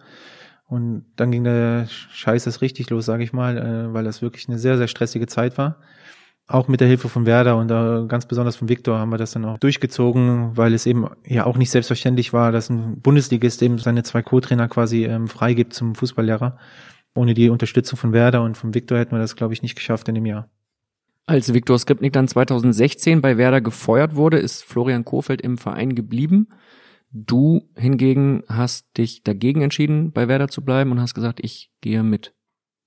[0.66, 4.48] und dann ging der Scheiß das richtig los, sage ich mal, äh, weil das wirklich
[4.48, 5.78] eine sehr, sehr stressige Zeit war
[6.52, 9.32] auch mit der Hilfe von Werder und äh, ganz besonders von Viktor haben wir das
[9.32, 13.78] dann auch durchgezogen, weil es eben ja auch nicht selbstverständlich war, dass ein Bundesligist eben
[13.78, 16.58] seine zwei Co-Trainer quasi ähm, freigibt zum Fußballlehrer.
[17.14, 20.08] Ohne die Unterstützung von Werder und von Viktor hätten wir das, glaube ich, nicht geschafft
[20.08, 20.48] in dem Jahr.
[21.26, 26.48] Als Viktor Skripnik dann 2016 bei Werder gefeuert wurde, ist Florian Kohfeldt im Verein geblieben.
[27.12, 32.02] Du hingegen hast dich dagegen entschieden, bei Werder zu bleiben und hast gesagt, ich gehe
[32.02, 32.34] mit.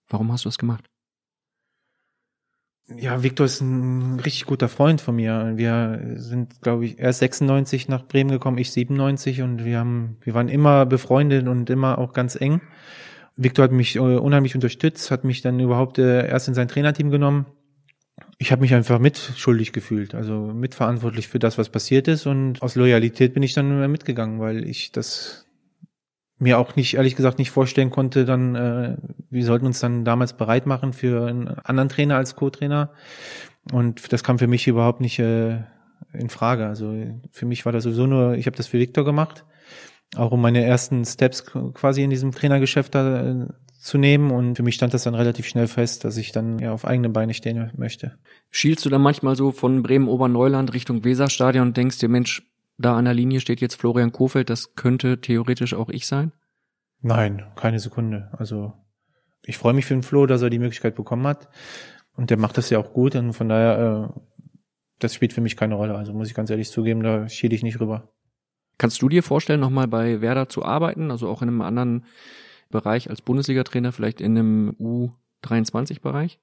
[0.09, 0.89] Warum hast du das gemacht?
[2.87, 5.53] Ja, Viktor ist ein richtig guter Freund von mir.
[5.55, 10.35] Wir sind, glaube ich, erst 96 nach Bremen gekommen, ich 97 und wir haben, wir
[10.35, 12.61] waren immer befreundet und immer auch ganz eng.
[13.37, 17.11] Viktor hat mich äh, unheimlich unterstützt, hat mich dann überhaupt äh, erst in sein Trainerteam
[17.11, 17.45] genommen.
[18.37, 22.75] Ich habe mich einfach mitschuldig gefühlt, also mitverantwortlich für das, was passiert ist und aus
[22.75, 25.45] Loyalität bin ich dann mitgegangen, weil ich das
[26.37, 28.97] mir auch nicht, ehrlich gesagt, nicht vorstellen konnte, dann, äh,
[29.29, 32.91] wir sollten uns dann damals bereit machen für einen anderen Trainer als Co-Trainer.
[33.71, 35.61] Und das kam für mich überhaupt nicht äh,
[36.13, 36.67] in Frage.
[36.67, 36.93] Also
[37.31, 39.45] für mich war das sowieso nur, ich habe das für Viktor gemacht,
[40.15, 43.47] auch um meine ersten Steps quasi in diesem Trainergeschäft da, äh,
[43.85, 44.31] zu nehmen.
[44.31, 47.09] Und für mich stand das dann relativ schnell fest, dass ich dann ja auf eigene
[47.09, 48.17] Beine stehen möchte.
[48.49, 52.43] Schielst du dann manchmal so von Bremen-Oberneuland Richtung Weserstadion und denkst dir, Mensch,
[52.77, 56.31] da an der Linie steht jetzt Florian Kofeld, das könnte theoretisch auch ich sein?
[57.01, 58.29] Nein, keine Sekunde.
[58.37, 58.73] Also
[59.43, 61.47] ich freue mich für den Flo, dass er die Möglichkeit bekommen hat.
[62.15, 63.15] Und der macht das ja auch gut.
[63.15, 64.19] Und von daher, äh,
[64.99, 65.95] das spielt für mich keine Rolle.
[65.95, 68.09] Also muss ich ganz ehrlich zugeben, da schiele ich nicht rüber.
[68.77, 72.05] Kannst du dir vorstellen, nochmal bei Werder zu arbeiten, also auch in einem anderen
[72.69, 74.75] Bereich als Bundesliga-Trainer, vielleicht in einem
[75.43, 76.39] U23-Bereich?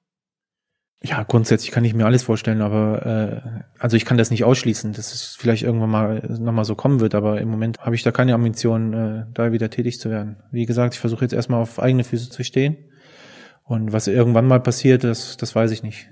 [1.05, 4.93] Ja, grundsätzlich kann ich mir alles vorstellen, aber äh, also ich kann das nicht ausschließen,
[4.93, 8.11] dass es vielleicht irgendwann mal nochmal so kommen wird, aber im Moment habe ich da
[8.11, 10.37] keine Ambition, äh, da wieder tätig zu werden.
[10.51, 12.77] Wie gesagt, ich versuche jetzt erstmal auf eigene Füße zu stehen.
[13.65, 16.09] Und was irgendwann mal passiert, das, das weiß ich nicht.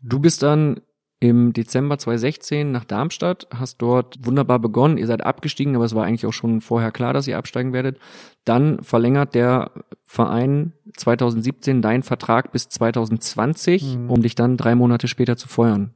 [0.00, 0.80] Du bist dann
[1.22, 4.96] im Dezember 2016 nach Darmstadt, hast dort wunderbar begonnen.
[4.96, 7.98] Ihr seid abgestiegen, aber es war eigentlich auch schon vorher klar, dass ihr absteigen werdet.
[8.44, 9.70] Dann verlängert der
[10.02, 14.10] Verein 2017 deinen Vertrag bis 2020, mhm.
[14.10, 15.92] um dich dann drei Monate später zu feuern.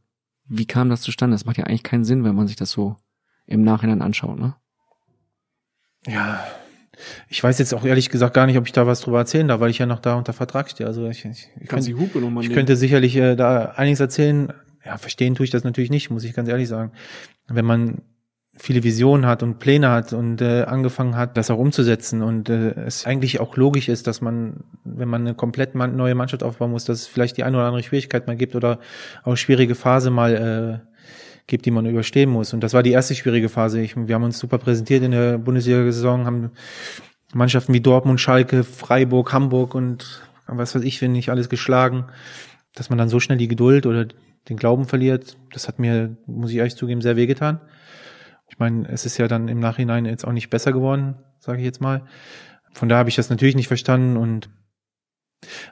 [0.46, 1.34] Wie kam das zustande?
[1.34, 2.96] Das macht ja eigentlich keinen Sinn, wenn man sich das so
[3.46, 4.54] im Nachhinein anschaut, ne?
[6.06, 6.44] Ja,
[7.28, 9.60] ich weiß jetzt auch ehrlich gesagt gar nicht, ob ich da was drüber erzählen darf,
[9.60, 10.86] weil ich ja noch da unter Vertrag stehe.
[10.86, 11.90] Also ich, ich, ich, könnte,
[12.40, 14.52] ich könnte sicherlich äh, da einiges erzählen,
[14.84, 16.92] ja, verstehen tue ich das natürlich nicht, muss ich ganz ehrlich sagen.
[17.48, 18.02] Wenn man
[18.56, 22.70] viele Visionen hat und Pläne hat und äh, angefangen hat, das auch umzusetzen und äh,
[22.86, 26.84] es eigentlich auch logisch ist, dass man, wenn man eine komplett neue Mannschaft aufbauen muss,
[26.84, 28.78] dass es vielleicht die eine oder andere Schwierigkeit mal gibt oder
[29.24, 30.94] auch schwierige Phase mal äh,
[31.46, 32.54] gibt, die man überstehen muss.
[32.54, 33.80] Und das war die erste schwierige Phase.
[33.80, 36.50] Ich, wir haben uns super präsentiert in der Bundesliga-Saison, haben
[37.34, 42.04] Mannschaften wie Dortmund, Schalke, Freiburg, Hamburg und was weiß ich, wenn nicht alles geschlagen,
[42.74, 44.06] dass man dann so schnell die Geduld oder
[44.48, 47.60] den Glauben verliert, das hat mir, muss ich ehrlich zugeben, sehr wehgetan.
[48.48, 51.64] Ich meine, es ist ja dann im Nachhinein jetzt auch nicht besser geworden, sage ich
[51.64, 52.04] jetzt mal.
[52.72, 54.50] Von da habe ich das natürlich nicht verstanden und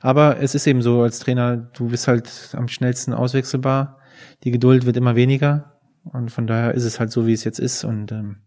[0.00, 3.98] aber es ist eben so als Trainer, du bist halt am schnellsten auswechselbar.
[4.44, 7.58] Die Geduld wird immer weniger und von daher ist es halt so, wie es jetzt
[7.58, 8.38] ist und ähm,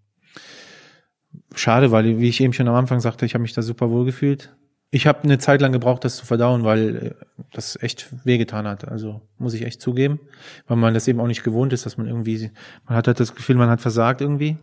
[1.55, 4.05] schade, weil wie ich eben schon am Anfang sagte, ich habe mich da super wohl
[4.05, 4.55] gefühlt
[4.95, 8.87] ich habe eine Zeit lang gebraucht, das zu verdauen, weil äh, das echt wehgetan hat.
[8.87, 10.21] Also muss ich echt zugeben,
[10.67, 12.49] weil man das eben auch nicht gewohnt ist, dass man irgendwie,
[12.87, 14.57] man hat halt das Gefühl, man hat versagt irgendwie.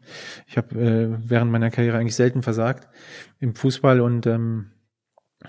[0.46, 2.88] Ich habe äh, während meiner Karriere eigentlich selten versagt
[3.40, 4.70] im Fußball und ähm,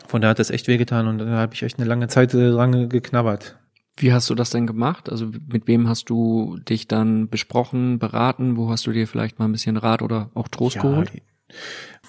[0.05, 2.51] von da hat das echt wehgetan und da habe ich echt eine lange Zeit äh,
[2.51, 3.57] dran geknabbert.
[3.95, 5.09] Wie hast du das denn gemacht?
[5.09, 8.57] Also mit wem hast du dich dann besprochen, beraten?
[8.57, 11.09] Wo hast du dir vielleicht mal ein bisschen Rat oder auch Trost ja, geholt?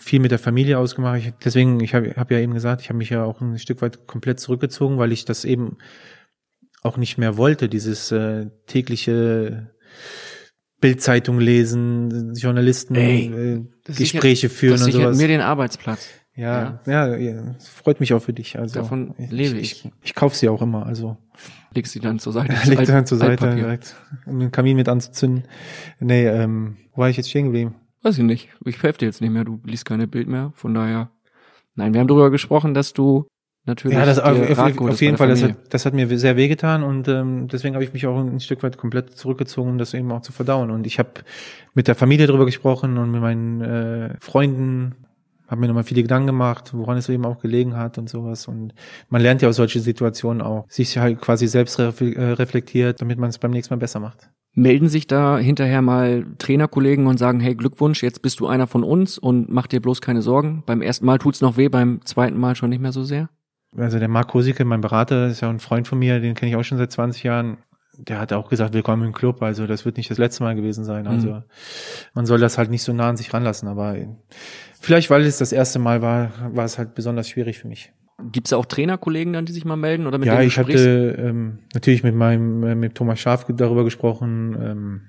[0.05, 1.19] Viel mit der Familie ausgemacht.
[1.19, 3.81] Ich, deswegen, ich habe hab ja eben gesagt, ich habe mich ja auch ein Stück
[3.81, 5.79] weit komplett zurückgezogen, weil ich das eben
[6.83, 9.71] auch nicht mehr wollte, dieses äh, tägliche
[10.81, 15.17] Bildzeitung lesen, Journalisten, Ey, äh, Gespräche sichert, führen das und sowas.
[15.17, 16.09] mir den Arbeitsplatz.
[16.37, 18.59] Ja, ja, ja, freut mich auch für dich.
[18.59, 19.85] Also Davon lebe ich.
[19.85, 20.85] Ich, ich kaufe sie auch immer.
[20.85, 21.17] Also
[21.73, 22.53] legst sie dann zur Seite.
[22.69, 23.65] leg sie dann zur Seite Altpapier.
[23.65, 23.95] direkt,
[24.27, 25.45] um den Kamin mit anzuzünden.
[26.01, 27.77] Nee, ähm, wo war ich jetzt stehen geblieben?
[28.05, 28.51] Weiß ich nicht.
[28.67, 29.45] Ich helfe dir jetzt nicht mehr.
[29.45, 30.53] Du liest keine Bild mehr.
[30.55, 31.11] Von daher.
[31.75, 33.27] Nein, wir haben darüber gesprochen, dass du
[33.65, 33.97] natürlich.
[33.97, 35.29] Ja, das auf, auf, auf jeden Fall.
[35.29, 38.41] Das hat, das hat mir sehr wehgetan und ähm, deswegen habe ich mich auch ein
[38.41, 40.71] Stück weit komplett zurückgezogen, um das eben auch zu verdauen.
[40.71, 41.13] Und ich habe
[41.73, 44.95] mit der Familie darüber gesprochen und mit meinen äh, Freunden,
[45.49, 48.49] habe mir nochmal viele Gedanken gemacht, woran es eben auch gelegen hat und sowas.
[48.49, 48.75] Und
[49.09, 53.31] man lernt ja aus solche Situationen auch, sich halt quasi selbst äh, reflektiert, damit man
[53.31, 54.29] es beim nächsten Mal besser macht.
[54.55, 58.85] Melden sich da hinterher mal Trainerkollegen und sagen, hey, Glückwunsch, jetzt bist du einer von
[58.85, 60.63] uns und mach dir bloß keine Sorgen.
[60.65, 63.29] Beim ersten Mal tut's noch weh, beim zweiten Mal schon nicht mehr so sehr.
[63.77, 66.57] Also der Marc Kosicke, mein Berater, ist ja ein Freund von mir, den kenne ich
[66.57, 67.59] auch schon seit 20 Jahren.
[67.99, 69.43] Der hat auch gesagt, willkommen im Club.
[69.43, 71.07] Also das wird nicht das letzte Mal gewesen sein.
[71.09, 71.43] Also Mhm.
[72.15, 73.69] man soll das halt nicht so nah an sich ranlassen.
[73.69, 73.97] Aber
[74.81, 77.93] vielleicht, weil es das erste Mal war, war es halt besonders schwierig für mich.
[78.31, 80.85] Gibt's da auch Trainerkollegen dann, die sich mal melden oder mit ja, ich sprichst?
[80.85, 85.01] hatte ähm, natürlich mit meinem äh, mit Thomas Schaf darüber gesprochen, ähm,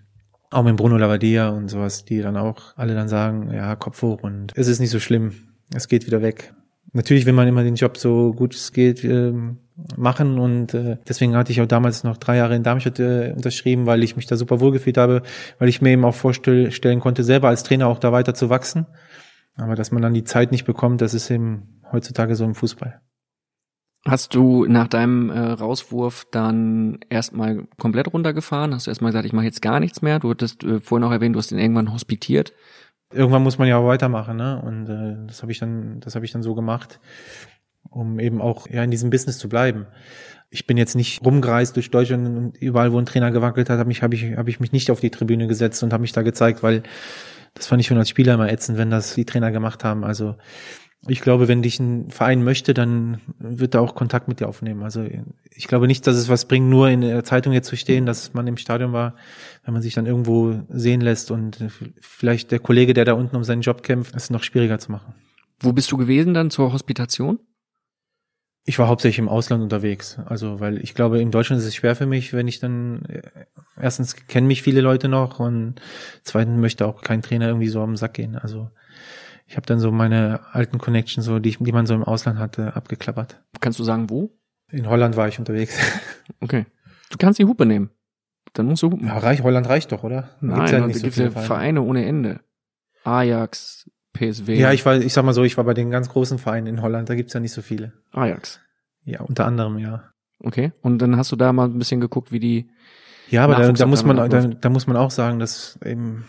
[0.50, 4.24] auch mit Bruno Lavadia und sowas, die dann auch alle dann sagen, ja, Kopf hoch
[4.24, 5.34] und es ist nicht so schlimm,
[5.74, 6.54] es geht wieder weg.
[6.94, 9.58] Natürlich will man immer den Job so gut es geht ähm,
[9.98, 13.86] machen und äh, deswegen hatte ich auch damals noch drei Jahre in Darmstadt äh, unterschrieben,
[13.86, 15.22] weil ich mich da super wohl gefühlt habe,
[15.60, 18.88] weil ich mir eben auch vorstellen konnte, selber als Trainer auch da weiter zu wachsen.
[19.58, 23.02] Aber dass man dann die Zeit nicht bekommt, das ist eben heutzutage so im Fußball.
[24.08, 28.76] Hast du nach deinem äh, Rauswurf dann erstmal komplett runtergefahren?
[28.76, 30.20] Hast du erstmal gesagt, ich mache jetzt gar nichts mehr?
[30.20, 32.54] Du hattest äh, vorhin auch erwähnt, du hast ihn irgendwann hospitiert.
[33.12, 34.62] irgendwann muss man ja auch weitermachen, ne?
[34.62, 37.00] Und äh, das habe ich dann, das habe ich dann so gemacht,
[37.90, 39.88] um eben auch ja in diesem Business zu bleiben.
[40.52, 43.92] Ich bin jetzt nicht rumgereist durch Deutschland und überall, wo ein Trainer gewackelt hat, habe
[43.92, 46.22] ich, habe ich, habe ich mich nicht auf die Tribüne gesetzt und habe mich da
[46.22, 46.84] gezeigt, weil
[47.56, 50.04] das fand ich schon als Spieler immer ätzend, wenn das die Trainer gemacht haben.
[50.04, 50.36] Also
[51.08, 54.84] ich glaube, wenn dich ein Verein möchte, dann wird er auch Kontakt mit dir aufnehmen.
[54.84, 55.06] Also
[55.52, 58.34] ich glaube nicht, dass es was bringt, nur in der Zeitung jetzt zu stehen, dass
[58.34, 59.16] man im Stadion war,
[59.64, 61.64] wenn man sich dann irgendwo sehen lässt und
[62.02, 65.14] vielleicht der Kollege, der da unten um seinen Job kämpft, es noch schwieriger zu machen.
[65.60, 67.40] Wo bist du gewesen dann zur Hospitation?
[68.68, 70.18] Ich war hauptsächlich im Ausland unterwegs.
[70.26, 73.22] Also, weil ich glaube, in Deutschland ist es schwer für mich, wenn ich dann äh,
[73.80, 75.76] erstens kennen mich viele Leute noch und
[76.24, 78.36] zweitens möchte auch kein Trainer irgendwie so am Sack gehen.
[78.36, 78.72] Also
[79.48, 82.40] ich habe dann so meine alten Connections, so die, ich, die man so im Ausland
[82.40, 83.42] hatte, abgeklappert.
[83.60, 84.32] Kannst du sagen, wo?
[84.72, 85.78] In Holland war ich unterwegs.
[86.40, 86.66] Okay.
[87.12, 87.92] Du kannst die Hupe nehmen.
[88.54, 89.08] Dann musst du hupen.
[89.08, 90.30] Ja, reich, Holland reicht doch, oder?
[90.42, 91.46] Da Nein, gibt's ja nicht so gibt's ja Vereine.
[91.46, 92.40] Vereine ohne Ende.
[93.04, 94.56] Ajax, PSW.
[94.56, 96.82] Ja, ich war, ich sag mal so, ich war bei den ganz großen Vereinen in
[96.82, 97.94] Holland, da gibt's ja nicht so viele.
[98.12, 98.60] Ajax.
[99.04, 100.12] Ja, unter anderem, ja.
[100.40, 100.72] Okay.
[100.82, 102.70] Und dann hast du da mal ein bisschen geguckt, wie die.
[103.30, 106.26] Ja, aber da, da muss man, da, da muss man auch sagen, dass eben,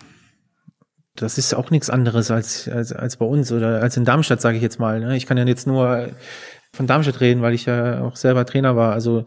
[1.17, 4.57] das ist auch nichts anderes als, als, als bei uns oder als in Darmstadt, sage
[4.57, 5.01] ich jetzt mal.
[5.01, 5.17] Ne?
[5.17, 6.11] Ich kann ja jetzt nur
[6.73, 8.93] von Darmstadt reden, weil ich ja auch selber Trainer war.
[8.93, 9.25] Also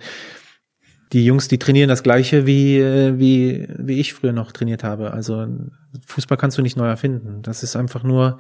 [1.11, 5.11] die Jungs, die trainieren das Gleiche wie, äh, wie, wie ich früher noch trainiert habe.
[5.11, 5.47] Also
[6.05, 7.41] Fußball kannst du nicht neu erfinden.
[7.41, 8.37] Das ist einfach nur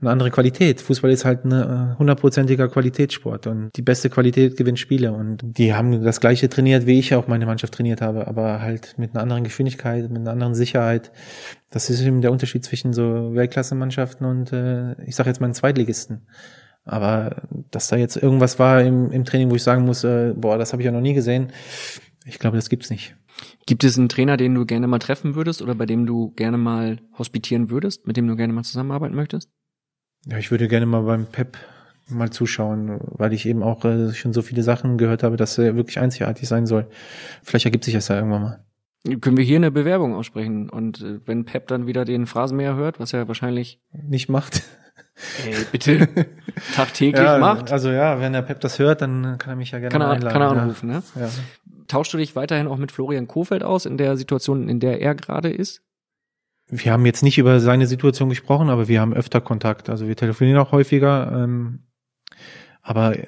[0.00, 0.80] eine andere Qualität.
[0.80, 5.12] Fußball ist halt ein hundertprozentiger Qualitätssport und die beste Qualität gewinnt Spiele.
[5.12, 8.98] Und die haben das Gleiche trainiert, wie ich auch meine Mannschaft trainiert habe, aber halt
[8.98, 11.12] mit einer anderen Geschwindigkeit, mit einer anderen Sicherheit.
[11.70, 15.54] Das ist eben der Unterschied zwischen so Weltklasse-Mannschaften und äh, ich sage jetzt mal einen
[15.54, 16.26] Zweitligisten.
[16.84, 20.56] Aber dass da jetzt irgendwas war im, im Training, wo ich sagen muss, äh, boah,
[20.56, 21.52] das habe ich ja noch nie gesehen,
[22.28, 23.16] ich glaube, das gibt's nicht.
[23.66, 26.58] Gibt es einen Trainer, den du gerne mal treffen würdest oder bei dem du gerne
[26.58, 29.50] mal hospitieren würdest, mit dem du gerne mal zusammenarbeiten möchtest?
[30.26, 31.56] Ja, ich würde gerne mal beim Pep
[32.08, 35.76] mal zuschauen, weil ich eben auch äh, schon so viele Sachen gehört habe, dass er
[35.76, 36.86] wirklich einzigartig sein soll.
[37.42, 38.64] Vielleicht ergibt sich das ja irgendwann mal.
[39.20, 40.68] Können wir hier eine Bewerbung aussprechen?
[40.68, 44.62] Und äh, wenn Pep dann wieder den Phrasenmäher hört, was er wahrscheinlich, Nicht macht.
[45.46, 46.08] ey, bitte,
[46.74, 49.78] tagtäglich ja, macht, Also ja, wenn der Pep das hört, dann kann er mich ja
[49.78, 50.32] gerne kann er, einladen.
[50.32, 50.62] kann er ja.
[50.62, 50.88] anrufen.
[50.88, 51.02] Ne?
[51.14, 51.28] Ja.
[51.88, 55.14] Tauschst du dich weiterhin auch mit Florian Kofeld aus in der Situation, in der er
[55.14, 55.82] gerade ist?
[56.70, 59.88] Wir haben jetzt nicht über seine Situation gesprochen, aber wir haben öfter Kontakt.
[59.88, 61.32] Also wir telefonieren auch häufiger.
[61.32, 61.84] Ähm,
[62.82, 63.26] aber äh,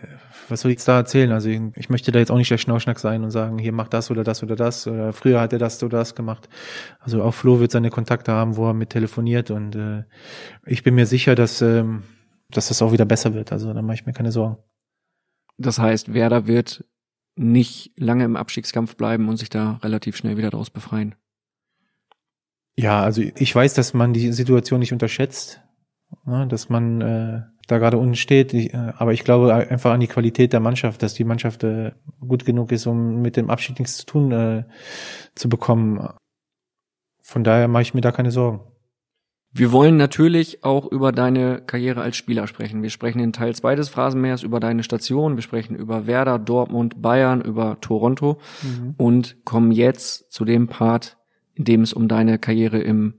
[0.51, 1.33] was soll ich jetzt da erzählen?
[1.33, 3.89] Also ich, ich möchte da jetzt auch nicht der Schnauschnack sein und sagen, hier mach
[3.89, 4.87] das oder das oder das.
[4.87, 6.51] Oder früher hat er das oder das gemacht.
[6.99, 9.51] Also auch Flo wird seine Kontakte haben, wo er mit telefoniert.
[9.51, 10.05] Und äh,
[10.67, 12.03] ich bin mir sicher, dass, ähm,
[12.51, 13.53] dass das auch wieder besser wird.
[13.53, 14.59] Also da mache ich mir keine Sorgen.
[15.57, 16.85] Das heißt, Werder wird
[17.41, 21.15] nicht lange im Abstiegskampf bleiben und sich da relativ schnell wieder daraus befreien.
[22.77, 25.63] Ja, also ich weiß, dass man die Situation nicht unterschätzt,
[26.27, 28.53] ne, dass man äh, da gerade unten steht.
[28.53, 31.93] Ich, äh, aber ich glaube einfach an die Qualität der Mannschaft, dass die Mannschaft äh,
[32.21, 34.65] gut genug ist, um mit dem Abschied nichts zu tun äh,
[35.35, 36.09] zu bekommen.
[37.23, 38.70] Von daher mache ich mir da keine Sorgen.
[39.53, 42.83] Wir wollen natürlich auch über deine Karriere als Spieler sprechen.
[42.83, 47.03] Wir sprechen in Teil 2 des Phrasenmeers über deine Station, wir sprechen über Werder, Dortmund,
[47.03, 48.95] Bayern, über Toronto mhm.
[48.97, 51.17] und kommen jetzt zu dem Part,
[51.55, 53.15] in dem es um deine Karriere im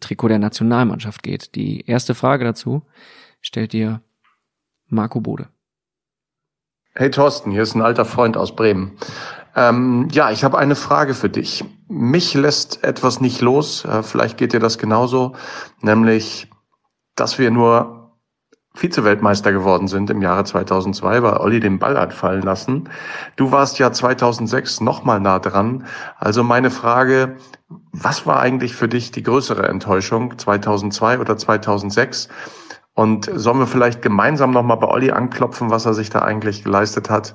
[0.00, 1.54] Trikot der Nationalmannschaft geht.
[1.54, 2.82] Die erste Frage dazu
[3.40, 4.02] stellt dir
[4.88, 5.48] Marco Bode.
[6.92, 8.98] Hey Thorsten, hier ist ein alter Freund aus Bremen.
[9.54, 11.64] Ähm, ja, ich habe eine Frage für dich.
[11.88, 15.34] Mich lässt etwas nicht los, äh, vielleicht geht dir das genauso,
[15.80, 16.48] nämlich,
[17.16, 18.00] dass wir nur
[18.74, 22.88] Vize-Weltmeister geworden sind im Jahre 2002, weil Olli den Ball hat fallen lassen.
[23.34, 25.84] Du warst ja 2006 nochmal nah dran.
[26.18, 27.36] Also meine Frage,
[27.92, 32.28] was war eigentlich für dich die größere Enttäuschung, 2002 oder 2006?
[32.94, 37.10] Und sollen wir vielleicht gemeinsam nochmal bei Olli anklopfen, was er sich da eigentlich geleistet
[37.10, 37.34] hat?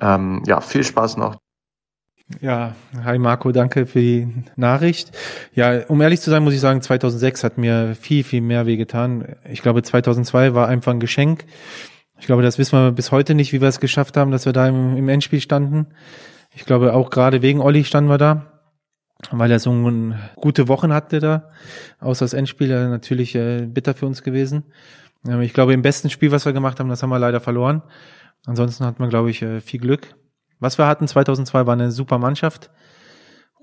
[0.00, 1.36] Ähm, ja, viel Spaß noch.
[2.40, 5.10] Ja, hi Marco, danke für die Nachricht.
[5.52, 9.36] Ja, um ehrlich zu sein, muss ich sagen, 2006 hat mir viel, viel mehr wehgetan.
[9.50, 11.44] Ich glaube, 2002 war einfach ein Geschenk.
[12.20, 14.52] Ich glaube, das wissen wir bis heute nicht, wie wir es geschafft haben, dass wir
[14.52, 15.88] da im, im Endspiel standen.
[16.54, 18.62] Ich glaube, auch gerade wegen Olli standen wir da,
[19.32, 19.72] weil er so
[20.36, 21.50] gute Wochen hatte da.
[21.98, 24.64] Außer das Endspiel natürlich äh, bitter für uns gewesen.
[25.42, 27.82] Ich glaube, im besten Spiel, was wir gemacht haben, das haben wir leider verloren.
[28.46, 30.14] Ansonsten hat man, glaube ich, äh, viel Glück.
[30.58, 32.70] Was wir hatten 2002 war eine super Mannschaft.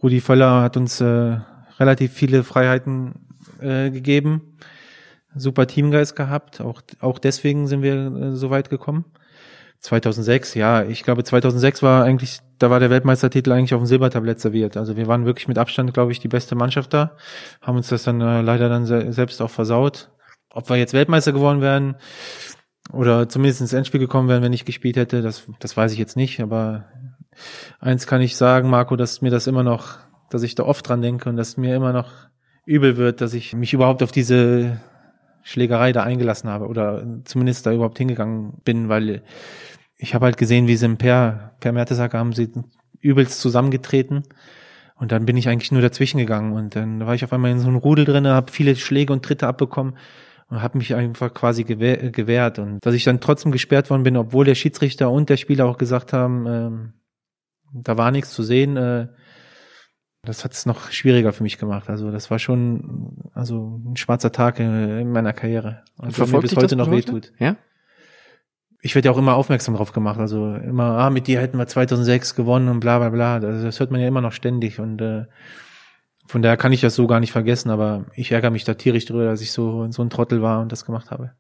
[0.02, 1.40] Rudi Völler hat uns äh,
[1.80, 3.28] relativ viele Freiheiten
[3.60, 4.58] äh, gegeben.
[5.36, 6.62] Super Teamgeist gehabt.
[6.62, 9.06] Auch, auch deswegen sind wir äh, so weit gekommen.
[9.80, 14.40] 2006, ja, ich glaube 2006 war eigentlich, da war der Weltmeistertitel eigentlich auf dem Silbertablett
[14.40, 14.76] serviert.
[14.76, 17.16] Also wir waren wirklich mit Abstand, glaube ich, die beste Mannschaft da,
[17.62, 20.10] haben uns das dann äh, leider dann se selbst auch versaut.
[20.50, 21.96] Ob wir jetzt Weltmeister geworden wären,
[22.92, 26.16] oder zumindest ins Endspiel gekommen wären, wenn ich gespielt hätte, das, das weiß ich jetzt
[26.16, 26.86] nicht, aber
[27.80, 29.98] eins kann ich sagen, Marco, dass mir das immer noch,
[30.30, 32.12] dass ich da oft dran denke und dass mir immer noch
[32.66, 34.80] übel wird, dass ich mich überhaupt auf diese
[35.44, 39.24] Schlägerei da eingelassen habe oder zumindest da überhaupt hingegangen bin, weil
[39.96, 42.52] ich habe halt gesehen, wie sie im Per, Per Mertesacker haben sie
[43.00, 44.24] übelst zusammengetreten
[44.96, 47.60] und dann bin ich eigentlich nur dazwischen gegangen und dann war ich auf einmal in
[47.60, 49.98] so einem Rudel drinne, habe viele Schläge und Tritte abbekommen
[50.50, 52.60] und habe mich einfach quasi gewehr, gewehrt.
[52.60, 55.78] Und dass ich dann trotzdem gesperrt worden bin, obwohl der Schiedsrichter und der Spieler auch
[55.78, 56.94] gesagt haben, ähm,
[57.74, 59.08] da war nichts zu sehen, äh,
[60.24, 61.90] das hat es noch schwieriger für mich gemacht.
[61.90, 65.84] Also das war schon also ein schwarzer Tag in, meiner Karriere.
[65.98, 67.32] Und verfolgt mir bis heute noch wehtut.
[67.40, 67.56] Ja?
[68.82, 70.20] Ich werde ja auch immer aufmerksam drauf gemacht.
[70.20, 73.36] Also immer, ah, mit dir hätten wir 2006 gewonnen und bla bla bla.
[73.36, 74.80] Also das hört man ja immer noch ständig.
[74.80, 75.26] Und äh,
[76.28, 79.06] von daher kann ich das so gar nicht vergessen, aber ich ärgere mich da tierisch
[79.06, 81.32] drüber, dass ich so, so ein Trottel war und das gemacht habe.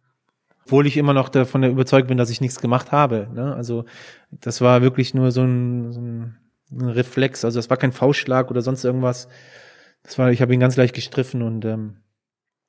[0.65, 3.27] Obwohl ich immer noch davon überzeugt bin, dass ich nichts gemacht habe.
[3.33, 3.53] Ne?
[3.53, 3.85] Also
[4.31, 6.37] das war wirklich nur so ein, so ein,
[6.71, 7.43] ein Reflex.
[7.43, 9.27] Also das war kein Faustschlag oder sonst irgendwas.
[10.03, 11.97] Das war, ich habe ihn ganz leicht gestriffen und ähm,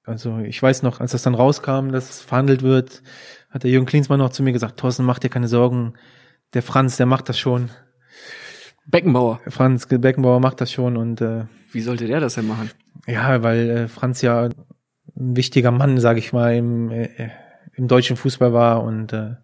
[0.05, 3.03] also ich weiß noch, als das dann rauskam, dass es verhandelt wird,
[3.51, 5.95] hat der Jürgen Klinsmann noch zu mir gesagt, Thorsten, mach dir keine Sorgen,
[6.55, 7.71] der Franz, der macht das schon.
[8.89, 9.41] Beckenbauer.
[9.49, 12.71] Franz Beckenbauer macht das schon und äh, wie sollte der das denn machen?
[13.07, 17.09] Ja, weil äh, Franz ja ein wichtiger Mann, sage ich mal, im, äh,
[17.75, 19.35] im deutschen Fußball war und äh,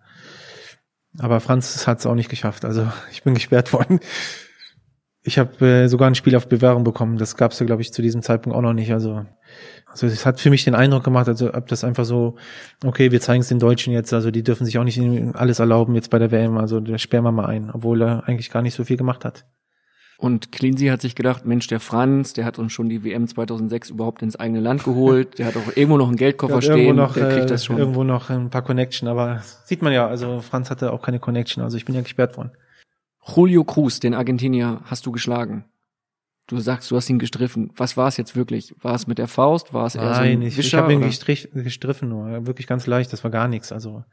[1.19, 2.65] aber Franz hat es auch nicht geschafft.
[2.65, 4.01] Also ich bin gesperrt worden.
[5.23, 7.17] Ich habe äh, sogar ein Spiel auf Bewährung bekommen.
[7.17, 8.93] Das gab es ja, glaube ich, zu diesem Zeitpunkt auch noch nicht.
[8.93, 9.25] Also,
[9.95, 12.35] also es hat für mich den Eindruck gemacht, also ob das einfach so,
[12.85, 15.01] okay, wir zeigen es den Deutschen jetzt, also die dürfen sich auch nicht
[15.35, 18.51] alles erlauben jetzt bei der WM, also da sperren wir mal ein, obwohl er eigentlich
[18.51, 19.45] gar nicht so viel gemacht hat.
[20.19, 23.91] Und Cleansey hat sich gedacht, Mensch, der Franz, der hat uns schon die WM 2006
[23.91, 25.39] überhaupt ins eigene Land geholt.
[25.39, 26.97] Der hat auch irgendwo noch einen Geldkoffer stehen.
[26.97, 27.79] Noch, der kriegt das äh, schon.
[27.79, 31.63] Irgendwo noch ein paar Connection, aber sieht man ja, also Franz hatte auch keine Connection,
[31.63, 32.53] also ich bin ja gesperrt worden.
[33.27, 35.65] Julio Cruz, den Argentinier, hast du geschlagen.
[36.47, 37.71] Du sagst, du hast ihn gestriffen.
[37.77, 38.75] Was war es jetzt wirklich?
[38.83, 39.73] War es mit der Faust?
[39.73, 42.47] War es eher Nein, so ein ich, ich habe ihn gestrich, gestriffen nur.
[42.47, 43.73] Wirklich ganz leicht, das war gar nichts.
[43.73, 44.05] Also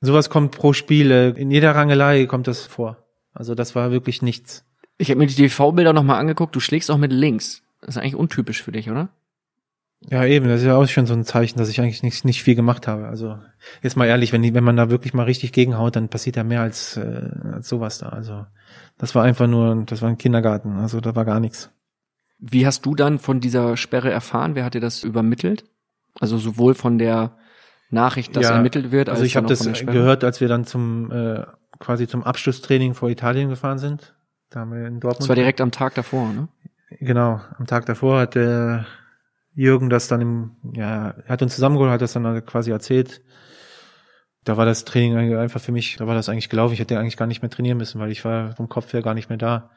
[0.00, 1.10] sowas kommt pro Spiel.
[1.10, 3.04] Äh, in jeder Rangelei kommt das vor.
[3.34, 4.64] Also das war wirklich nichts.
[4.98, 6.54] Ich habe mir die TV-Bilder nochmal angeguckt.
[6.54, 7.62] Du schlägst auch mit links.
[7.80, 9.08] Das ist eigentlich untypisch für dich, oder?
[10.00, 12.42] Ja, eben, das ist ja auch schon so ein Zeichen, dass ich eigentlich nicht, nicht
[12.42, 13.08] viel gemacht habe.
[13.08, 13.38] Also
[13.82, 16.44] jetzt mal ehrlich, wenn, die, wenn man da wirklich mal richtig gegenhaut, dann passiert ja
[16.44, 18.10] mehr als, äh, als sowas da.
[18.10, 18.46] Also
[18.96, 21.70] das war einfach nur, das war ein Kindergarten, also da war gar nichts.
[22.38, 24.54] Wie hast du dann von dieser Sperre erfahren?
[24.54, 25.64] Wer hat dir das übermittelt?
[26.20, 27.36] Also sowohl von der
[27.90, 31.10] Nachricht, dass ja, ermittelt wird, als also ich habe das gehört, als wir dann zum
[31.10, 31.44] äh,
[31.80, 34.14] quasi zum Abschlusstraining vor Italien gefahren sind.
[34.50, 35.22] Da haben wir in Dortmund.
[35.22, 36.48] Das war direkt am Tag davor, ne?
[37.00, 38.86] Genau, am Tag davor hat der
[39.58, 43.22] Jürgen das dann im, ja, er hat uns zusammengeholt, hat das dann quasi erzählt.
[44.44, 46.74] Da war das Training einfach für mich, da war das eigentlich gelaufen.
[46.74, 49.14] Ich hätte eigentlich gar nicht mehr trainieren müssen, weil ich war vom Kopf her gar
[49.14, 49.72] nicht mehr da.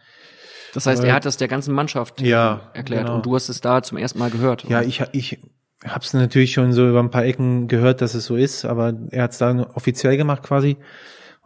[0.75, 3.15] Das heißt, er hat das der ganzen Mannschaft Ja, erklärt genau.
[3.15, 4.65] und du hast es da zum ersten Mal gehört.
[4.65, 5.39] Ja, ich, ich
[5.84, 9.23] hab's natürlich schon so über ein paar Ecken gehört, dass es so ist, aber er
[9.23, 10.77] hat's dann offiziell gemacht quasi.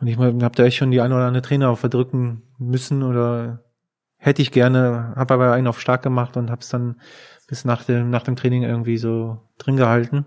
[0.01, 3.63] Und ich habe da echt schon die eine oder andere Trainer auch verdrücken müssen oder
[4.17, 6.99] hätte ich gerne, habe aber einen auf stark gemacht und hab's dann
[7.47, 10.25] bis nach dem, nach dem Training irgendwie so drin gehalten.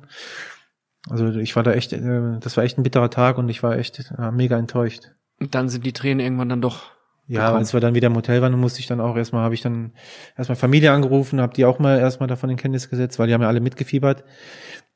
[1.09, 3.77] Also ich war da echt, äh, das war echt ein bitterer Tag und ich war
[3.77, 5.11] echt äh, mega enttäuscht.
[5.41, 6.91] Und dann sind die Tränen irgendwann dann doch.
[7.27, 7.59] Ja, bekommen.
[7.59, 9.93] als wir dann wieder im Hotel waren, musste ich dann auch erstmal, habe ich dann
[10.37, 13.43] erstmal Familie angerufen, habe die auch mal erstmal davon in Kenntnis gesetzt, weil die haben
[13.43, 14.25] ja alle mitgefiebert.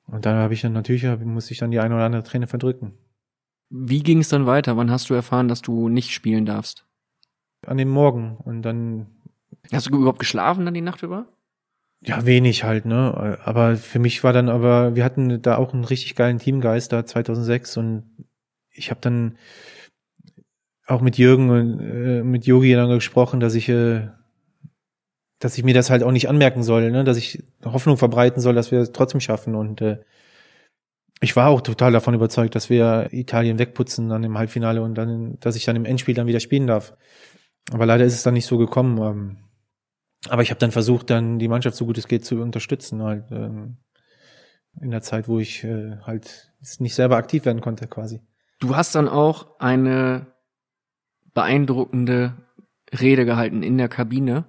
[0.07, 2.95] Und dann habe ich dann natürlich, musste ich dann die eine oder andere Träne verdrücken.
[3.69, 4.77] Wie ging es dann weiter?
[4.79, 6.87] Wann hast du erfahren, dass du nicht spielen darfst?
[7.67, 8.37] An dem Morgen.
[8.37, 9.07] Und dann,
[9.71, 11.27] Hast du überhaupt geschlafen dann die Nacht über?
[12.05, 13.39] Ja, wenig halt, ne.
[13.45, 17.07] Aber für mich war dann aber, wir hatten da auch einen richtig geilen Teamgeist da
[17.07, 18.27] 2006 und
[18.71, 19.39] ich habe dann
[20.87, 24.09] auch mit Jürgen und äh, mit Yogi dann gesprochen, dass ich äh,
[25.43, 27.03] dass ich mir das halt auch nicht anmerken soll, ne?
[27.03, 29.57] dass ich Hoffnung verbreiten soll, dass wir es trotzdem schaffen.
[29.57, 29.99] Und äh,
[31.21, 35.39] ich war auch total davon überzeugt, dass wir Italien wegputzen dann im Halbfinale und dann,
[35.41, 36.95] dass ich dann im Endspiel dann wieder spielen darf.
[37.73, 38.99] Aber leider ist es dann nicht so gekommen.
[38.99, 39.37] Ähm,
[40.29, 43.25] aber ich habe dann versucht, dann die Mannschaft so gut es geht zu unterstützen, halt
[43.31, 43.79] ähm,
[44.81, 48.21] in der Zeit, wo ich äh, halt nicht selber aktiv werden konnte, quasi.
[48.61, 50.27] Du hast dann auch eine
[51.35, 52.35] beeindruckende
[52.93, 54.45] Rede gehalten in der Kabine.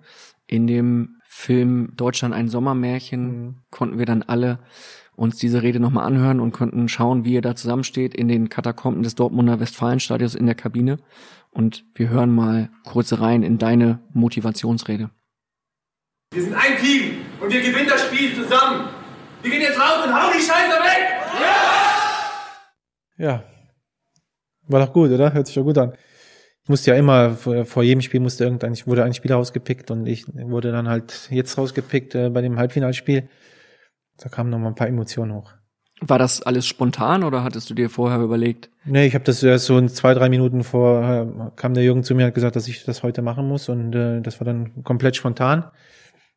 [0.46, 3.56] In dem Film Deutschland ein Sommermärchen Mhm.
[3.72, 4.60] konnten wir dann alle
[5.16, 9.04] uns diese Rede nochmal anhören und konnten schauen, wie ihr da zusammensteht in den Katakomben
[9.04, 10.98] des Dortmunder Westfalenstadions in der Kabine.
[11.52, 15.12] Und wir hören mal kurze rein in deine Motivationsrede.
[16.34, 18.90] Wir sind ein Team und wir gewinnen das Spiel zusammen.
[19.44, 21.14] Wir gehen jetzt raus und hauen die Scheiße weg!
[23.18, 23.44] Ja.
[24.68, 25.32] War doch gut, oder?
[25.32, 25.94] Hört sich doch gut an.
[26.64, 30.08] Ich musste ja immer, vor, jedem Spiel musste irgendein, ich wurde ein Spieler rausgepickt und
[30.08, 33.30] ich wurde dann halt jetzt rausgepickt äh, bei dem Halbfinalspiel.
[34.18, 35.52] Da kamen noch mal ein paar Emotionen hoch.
[36.02, 38.72] War das alles spontan oder hattest du dir vorher überlegt?
[38.86, 42.04] Nee, ich habe das erst so in zwei, drei Minuten vor, äh, kam der Jürgen
[42.04, 44.46] zu mir und hat gesagt, dass ich das heute machen muss und äh, das war
[44.46, 45.70] dann komplett spontan.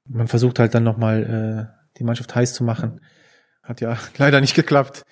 [0.09, 3.01] Man versucht halt dann nochmal äh, die Mannschaft heiß zu machen.
[3.63, 5.03] Hat ja leider nicht geklappt.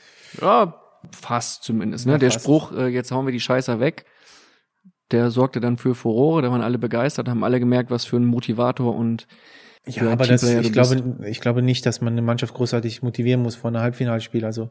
[0.40, 0.80] Ja,
[1.12, 2.06] fast zumindest.
[2.06, 2.12] Ne?
[2.12, 2.44] Ja, der fast.
[2.44, 4.04] Spruch, äh, jetzt hauen wir die Scheiße weg,
[5.10, 8.24] der sorgte dann für Furore, da waren alle begeistert, haben alle gemerkt, was für ein
[8.24, 9.26] Motivator und
[9.86, 13.54] Ja, aber das, ich glaube, ich glaube nicht, dass man eine Mannschaft großartig motivieren muss
[13.54, 14.44] vor einem Halbfinalspiel.
[14.44, 14.70] Also,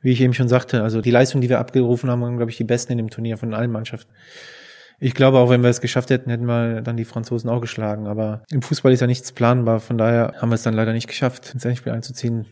[0.00, 2.56] wie ich eben schon sagte, also die Leistung, die wir abgerufen haben, waren, glaube ich,
[2.56, 4.12] die besten in dem Turnier von allen Mannschaften.
[5.00, 8.06] Ich glaube, auch wenn wir es geschafft hätten, hätten wir dann die Franzosen auch geschlagen.
[8.06, 9.80] Aber im Fußball ist ja nichts planbar.
[9.80, 12.46] Von daher haben wir es dann leider nicht geschafft, ins Endspiel einzuziehen.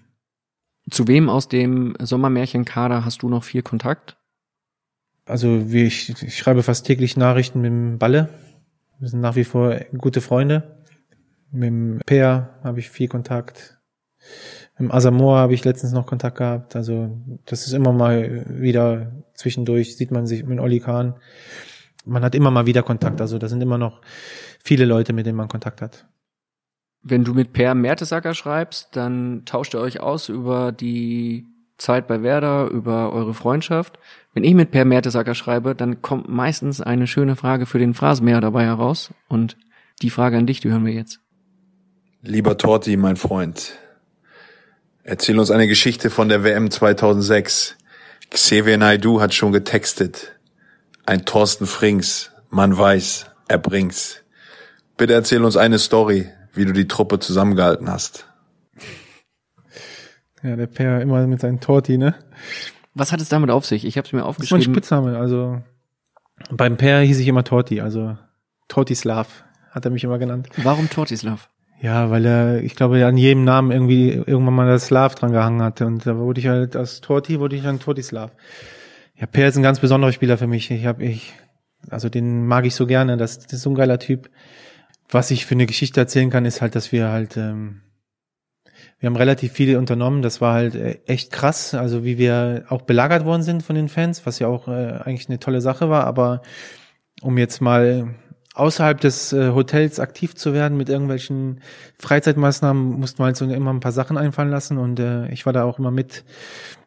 [0.90, 4.16] Zu wem aus dem Sommermärchenkader hast du noch viel Kontakt?
[5.24, 8.28] Also, wie ich, ich schreibe fast täglich Nachrichten mit dem Balle.
[8.99, 10.82] Wir sind nach wie vor gute Freunde.
[11.53, 13.78] Mit dem Peer habe ich viel Kontakt.
[14.78, 16.74] Mit dem Asamoah habe ich letztens noch Kontakt gehabt.
[16.74, 17.16] Also,
[17.47, 21.14] das ist immer mal wieder zwischendurch, sieht man sich mit Olli Kahn.
[22.05, 23.20] Man hat immer mal wieder Kontakt.
[23.20, 24.00] Also, da sind immer noch
[24.62, 26.07] viele Leute, mit denen man Kontakt hat.
[27.03, 31.46] Wenn du mit Per Mertesacker schreibst, dann tauscht ihr euch aus über die
[31.78, 33.98] Zeit bei Werder, über eure Freundschaft.
[34.34, 38.40] Wenn ich mit Per Mertesacker schreibe, dann kommt meistens eine schöne Frage für den Phrasenmäher
[38.40, 39.12] dabei heraus.
[39.28, 39.57] Und
[40.00, 41.20] die Frage an dich, die hören wir jetzt.
[42.22, 43.72] Lieber Torti, mein Freund,
[45.03, 47.76] erzähl uns eine Geschichte von der WM 2006.
[48.30, 50.32] Xavier Naidoo hat schon getextet.
[51.05, 54.22] Ein Thorsten Frings, man weiß, er bringt's.
[54.96, 58.26] Bitte erzähl uns eine Story, wie du die Truppe zusammengehalten hast.
[60.42, 62.14] Ja, der Peer immer mit seinen Torti, ne?
[62.94, 63.84] Was hat es damit auf sich?
[63.84, 64.74] Ich habe es mir Das ist mein aufgeschrieben.
[64.74, 65.18] Spitzname.
[65.18, 65.62] Also,
[66.50, 67.80] beim Peer hieß ich immer Torti.
[67.80, 68.16] Also,
[68.68, 70.48] Tortislav hat er mich immer genannt.
[70.59, 71.48] Warum Tortislav?
[71.80, 75.62] Ja, weil er, ich glaube, an jedem Namen irgendwie irgendwann mal das Slav dran gehangen
[75.62, 75.86] hatte.
[75.86, 78.30] Und da wurde ich halt als Torti, wurde ich dann Tortislav.
[79.23, 80.68] Ja, Per ist ein ganz besonderer Spieler für mich.
[80.73, 81.33] Ich habe ich,
[81.89, 83.16] also den mag ich so gerne.
[83.16, 84.29] Das, das ist so ein geiler Typ.
[85.09, 87.83] Was ich für eine Geschichte erzählen kann, ist halt, dass wir halt, ähm,
[88.99, 90.23] wir haben relativ viele unternommen.
[90.23, 91.73] Das war halt äh, echt krass.
[91.73, 95.29] Also wie wir auch belagert worden sind von den Fans, was ja auch äh, eigentlich
[95.29, 96.03] eine tolle Sache war.
[96.03, 96.43] Aber
[97.20, 98.16] um jetzt mal
[98.55, 101.61] außerhalb des äh, Hotels aktiv zu werden mit irgendwelchen
[101.97, 105.53] Freizeitmaßnahmen, mussten wir halt so immer ein paar Sachen einfallen lassen und äh, ich war
[105.53, 106.25] da auch immer mit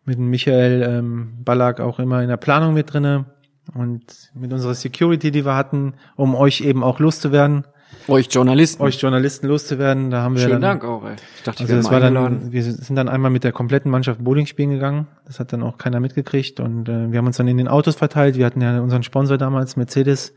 [0.05, 3.25] mit Michael ähm, Ballack auch immer in der Planung mit drinne
[3.73, 4.03] und
[4.33, 7.65] mit unserer Security, die wir hatten, um euch eben auch loszuwerden,
[8.07, 8.83] Euch Journalisten.
[8.83, 10.11] euch Journalisten loszuwerden.
[10.11, 11.15] Da haben wir Schönen dann, Dank auch, ey.
[11.37, 12.39] Ich dachte, also wir das war eingeladen.
[12.41, 15.07] dann, wir sind dann einmal mit der kompletten Mannschaft Bowling spielen gegangen.
[15.25, 17.95] Das hat dann auch keiner mitgekriegt und äh, wir haben uns dann in den Autos
[17.95, 18.37] verteilt.
[18.37, 20.33] Wir hatten ja unseren Sponsor damals, Mercedes.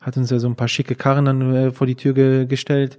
[0.00, 2.98] hat uns ja so ein paar schicke Karren dann äh, vor die Tür ge gestellt.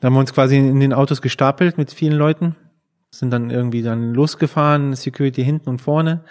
[0.00, 2.56] Da haben wir uns quasi in den Autos gestapelt mit vielen Leuten,
[3.18, 6.24] sind dann irgendwie dann losgefahren, Security hinten und vorne.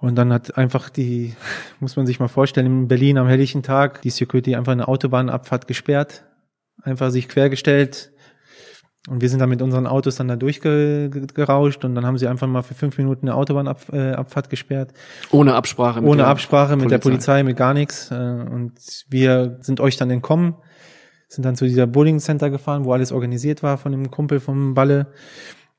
[0.00, 1.34] Und dann hat einfach die,
[1.80, 5.66] muss man sich mal vorstellen, in Berlin am helllichen Tag, die Security einfach eine Autobahnabfahrt
[5.66, 6.24] gesperrt,
[6.82, 8.12] einfach sich quergestellt.
[9.08, 12.46] Und wir sind dann mit unseren Autos dann da durchgerauscht und dann haben sie einfach
[12.46, 14.92] mal für fünf Minuten eine Autobahnabfahrt gesperrt.
[15.30, 16.02] Ohne Absprache.
[16.02, 16.96] Ohne Absprache mit Polizei.
[16.96, 18.10] der Polizei, mit gar nichts.
[18.10, 18.74] Und
[19.08, 20.54] wir sind euch dann entkommen,
[21.28, 24.74] sind dann zu dieser Bowling Center gefahren, wo alles organisiert war von dem Kumpel vom
[24.74, 25.06] Balle.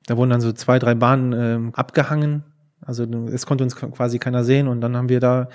[0.07, 2.43] Da wurden dann so zwei, drei Bahnen äh, abgehangen
[2.81, 5.49] also es konnte uns quasi keiner sehen und dann haben wir da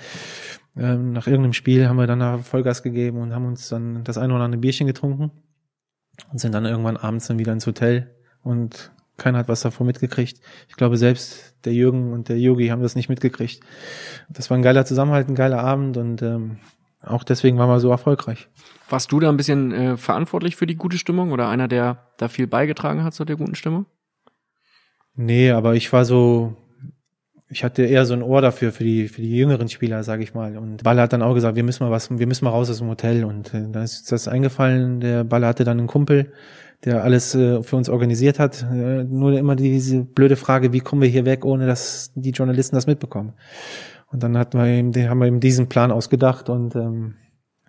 [0.77, 4.33] ähm, nach irgendeinem Spiel haben wir dann Vollgas gegeben und haben uns dann das eine
[4.33, 5.31] oder andere Bierchen getrunken
[6.31, 10.39] und sind dann irgendwann abends dann wieder ins Hotel und keiner hat was davon mitgekriegt.
[10.69, 13.63] Ich glaube, selbst der Jürgen und der Yogi haben das nicht mitgekriegt.
[14.29, 16.57] Das war ein geiler Zusammenhalt, ein geiler Abend und ähm,
[17.01, 18.47] auch deswegen waren wir so erfolgreich.
[18.89, 22.27] Warst du da ein bisschen äh, verantwortlich für die gute Stimmung oder einer, der da
[22.29, 23.85] viel beigetragen hat zu der guten Stimmung?
[25.17, 26.55] Nee, aber ich war so,
[27.49, 30.35] ich hatte eher so ein Ohr dafür für die für die jüngeren Spieler, sage ich
[30.35, 30.55] mal.
[30.57, 32.77] Und Baller hat dann auch gesagt, wir müssen mal was, wir müssen mal raus aus
[32.77, 33.25] dem Hotel.
[33.25, 34.99] Und äh, da ist das eingefallen.
[34.99, 36.33] Der Baller hatte dann einen Kumpel,
[36.85, 38.61] der alles äh, für uns organisiert hat.
[38.61, 42.75] Äh, nur immer diese blöde Frage, wie kommen wir hier weg, ohne dass die Journalisten
[42.75, 43.33] das mitbekommen.
[44.11, 47.15] Und dann hatten wir eben, haben wir eben diesen Plan ausgedacht und ähm,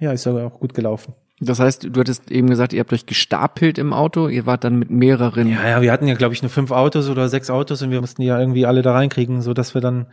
[0.01, 1.15] ja, ist aber auch gut gelaufen.
[1.41, 4.77] Das heißt, du hattest eben gesagt, ihr habt euch gestapelt im Auto, ihr wart dann
[4.77, 5.49] mit mehreren.
[5.49, 8.01] Ja, ja, wir hatten ja, glaube ich, nur fünf Autos oder sechs Autos und wir
[8.01, 10.07] mussten die ja irgendwie alle da reinkriegen, so dass wir dann,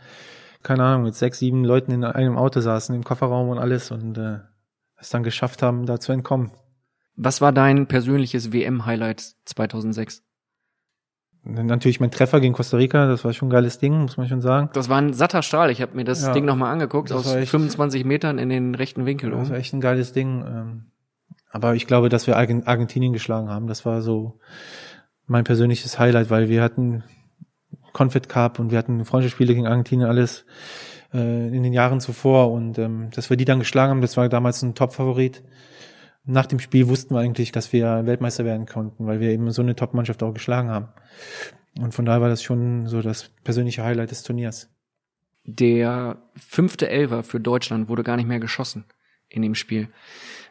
[0.62, 4.16] keine Ahnung, mit sechs, sieben Leuten in einem Auto saßen, im Kofferraum und alles und
[4.18, 4.38] äh,
[4.98, 6.52] es dann geschafft haben, da zu entkommen.
[7.16, 10.22] Was war dein persönliches WM-Highlight 2006?
[11.42, 14.42] Natürlich mein Treffer gegen Costa Rica, das war schon ein geiles Ding, muss man schon
[14.42, 14.68] sagen.
[14.74, 15.70] Das war ein satter Strahl.
[15.70, 19.06] Ich habe mir das ja, Ding nochmal angeguckt, aus echt, 25 Metern in den rechten
[19.06, 19.30] Winkel.
[19.30, 20.84] Das war echt ein geiles Ding.
[21.50, 23.66] Aber ich glaube, dass wir Argentinien geschlagen haben.
[23.66, 24.38] Das war so
[25.26, 27.04] mein persönliches Highlight, weil wir hatten
[27.92, 30.44] Confed Cup und wir hatten Freundschaftsspiele gegen Argentinien alles
[31.14, 34.28] äh, in den Jahren zuvor und ähm, dass wir die dann geschlagen haben, das war
[34.28, 35.42] damals ein Top-Favorit.
[36.24, 39.62] Nach dem Spiel wussten wir eigentlich, dass wir Weltmeister werden konnten, weil wir eben so
[39.62, 40.88] eine Top-Mannschaft auch geschlagen haben.
[41.78, 44.68] Und von daher war das schon so das persönliche Highlight des Turniers.
[45.44, 48.84] Der fünfte Elfer für Deutschland wurde gar nicht mehr geschossen
[49.28, 49.88] in dem Spiel.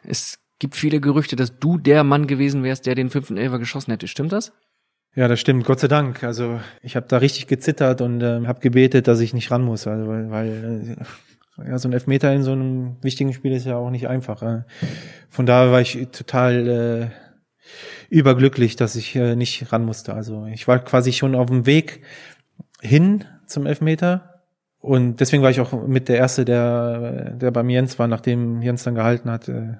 [0.02, 3.90] Es gibt viele Gerüchte, dass du der Mann gewesen wärst, der den fünften Elfer geschossen
[3.90, 4.08] hätte.
[4.08, 4.52] Stimmt das?
[5.14, 5.64] Ja, das stimmt.
[5.64, 6.22] Gott sei Dank.
[6.24, 9.86] Also ich habe da richtig gezittert und äh, habe gebetet, dass ich nicht ran muss,
[9.86, 13.76] also weil, weil äh, ja, so ein Elfmeter in so einem wichtigen Spiel ist ja
[13.76, 14.42] auch nicht einfach.
[14.42, 14.64] Äh.
[15.30, 20.12] Von daher war ich total äh, überglücklich, dass ich äh, nicht ran musste.
[20.12, 22.02] Also ich war quasi schon auf dem Weg
[22.82, 24.42] hin zum Elfmeter
[24.80, 28.84] und deswegen war ich auch mit der erste, der der beim Jens war, nachdem Jens
[28.84, 29.48] dann gehalten hat.
[29.48, 29.76] Äh,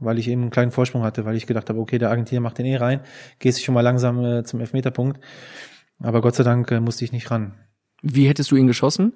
[0.00, 2.58] weil ich eben einen kleinen Vorsprung hatte, weil ich gedacht habe, okay, der Argentinier macht
[2.58, 3.00] den eh rein,
[3.38, 5.20] gehst du schon mal langsam äh, zum Elfmeterpunkt.
[6.02, 7.54] Aber Gott sei Dank äh, musste ich nicht ran.
[8.02, 9.12] Wie hättest du ihn geschossen?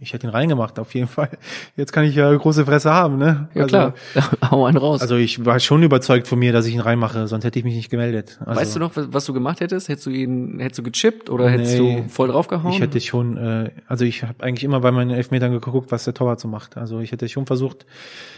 [0.00, 1.30] Ich hätte ihn reingemacht, auf jeden Fall.
[1.76, 3.48] Jetzt kann ich ja große Fresse haben, ne?
[3.54, 3.94] Ja, also, klar.
[4.50, 5.00] Hau einen raus.
[5.00, 7.76] Also ich war schon überzeugt von mir, dass ich ihn reinmache, sonst hätte ich mich
[7.76, 8.40] nicht gemeldet.
[8.44, 9.88] Also, weißt du noch, was du gemacht hättest?
[9.88, 12.72] Hättest du ihn, hättest du gechippt oder nee, hättest du voll draufgehauen?
[12.74, 16.12] Ich hätte schon, äh, also ich habe eigentlich immer bei meinen Elfmetern geguckt, was der
[16.12, 16.76] Torwart so macht.
[16.76, 17.86] Also ich hätte schon versucht,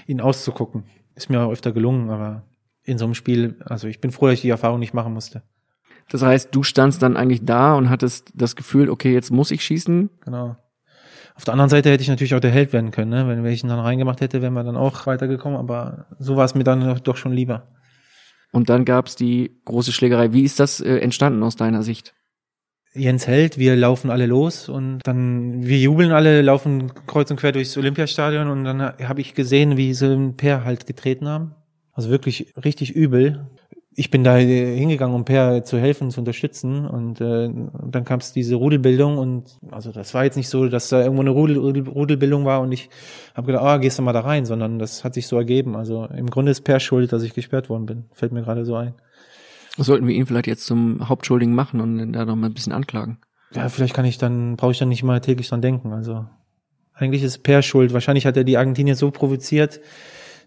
[0.06, 0.84] ihn auszugucken.
[1.16, 2.44] Ist mir auch öfter gelungen, aber
[2.84, 5.42] in so einem Spiel, also ich bin froh, dass ich die Erfahrung nicht machen musste.
[6.08, 9.64] Das heißt, du standst dann eigentlich da und hattest das Gefühl, okay, jetzt muss ich
[9.64, 10.10] schießen.
[10.24, 10.56] Genau.
[11.34, 13.26] Auf der anderen Seite hätte ich natürlich auch der Held werden können, ne?
[13.26, 16.54] Wenn ich ihn dann reingemacht hätte, wären wir dann auch weitergekommen, aber so war es
[16.54, 17.68] mir dann doch schon lieber.
[18.52, 20.32] Und dann gab's die große Schlägerei.
[20.32, 22.14] Wie ist das äh, entstanden aus deiner Sicht?
[22.96, 27.52] Jens Held, wir laufen alle los und dann, wir jubeln alle, laufen kreuz und quer
[27.52, 31.54] durchs Olympiastadion und dann habe ich gesehen, wie sie ein Pair halt getreten haben.
[31.92, 33.46] Also wirklich richtig übel.
[33.98, 37.48] Ich bin da hingegangen, um Per zu helfen, zu unterstützen und äh,
[37.88, 41.22] dann kam es diese Rudelbildung und also das war jetzt nicht so, dass da irgendwo
[41.22, 42.90] eine Rudel, Rudel, Rudelbildung war und ich
[43.34, 45.76] habe gedacht, ah, oh, gehst du mal da rein, sondern das hat sich so ergeben.
[45.76, 48.04] Also im Grunde ist Per schuld, dass ich gesperrt worden bin.
[48.12, 48.94] Fällt mir gerade so ein.
[49.76, 53.18] Sollten wir ihn vielleicht jetzt zum Hauptschuldigen machen und da noch mal ein bisschen anklagen?
[53.52, 55.92] Ja, vielleicht kann ich dann, brauche ich dann nicht mal täglich dran denken.
[55.92, 56.26] Also
[56.94, 57.92] eigentlich ist Per schuld.
[57.92, 59.80] Wahrscheinlich hat er die Argentinier so provoziert,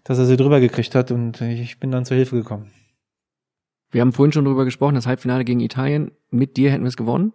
[0.04, 2.70] dass er sie drüber gekriegt hat und ich bin dann zur Hilfe gekommen.
[3.90, 6.12] Wir haben vorhin schon drüber gesprochen, das Halbfinale gegen Italien.
[6.30, 7.32] Mit dir hätten wir es gewonnen?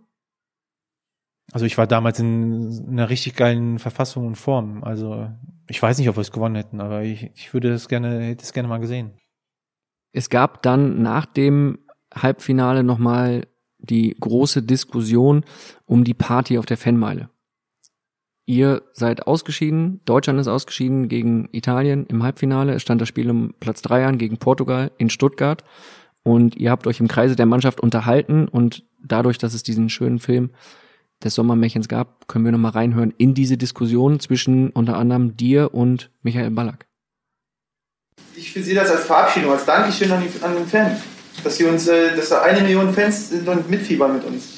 [1.52, 4.84] Also ich war damals in einer richtig geilen Verfassung und Form.
[4.84, 5.30] Also
[5.68, 8.43] ich weiß nicht, ob wir es gewonnen hätten, aber ich, ich würde es gerne, hätte
[8.43, 9.14] es gerne mal gesehen.
[10.12, 11.80] Es gab dann nach dem
[12.16, 13.47] Halbfinale nochmal
[13.78, 15.43] die große Diskussion
[15.86, 17.30] um die Party auf der Fanmeile.
[18.47, 22.74] Ihr seid ausgeschieden, Deutschland ist ausgeschieden gegen Italien im Halbfinale.
[22.74, 25.63] Es stand das Spiel um Platz drei an gegen Portugal in Stuttgart.
[26.22, 30.20] Und ihr habt euch im Kreise der Mannschaft unterhalten und dadurch, dass es diesen schönen
[30.20, 30.51] Film
[31.24, 36.11] des Sommermärchens gab, können wir nochmal reinhören in diese Diskussion zwischen unter anderem dir und
[36.22, 36.88] Michael Ballack.
[38.36, 40.97] Ich sehe das als Verabschiedung, als Dankeschön an, die, an den Fan,
[41.46, 44.50] dass sie uns, äh, dass da eine Million Fans sind und mitfiebern mit uns.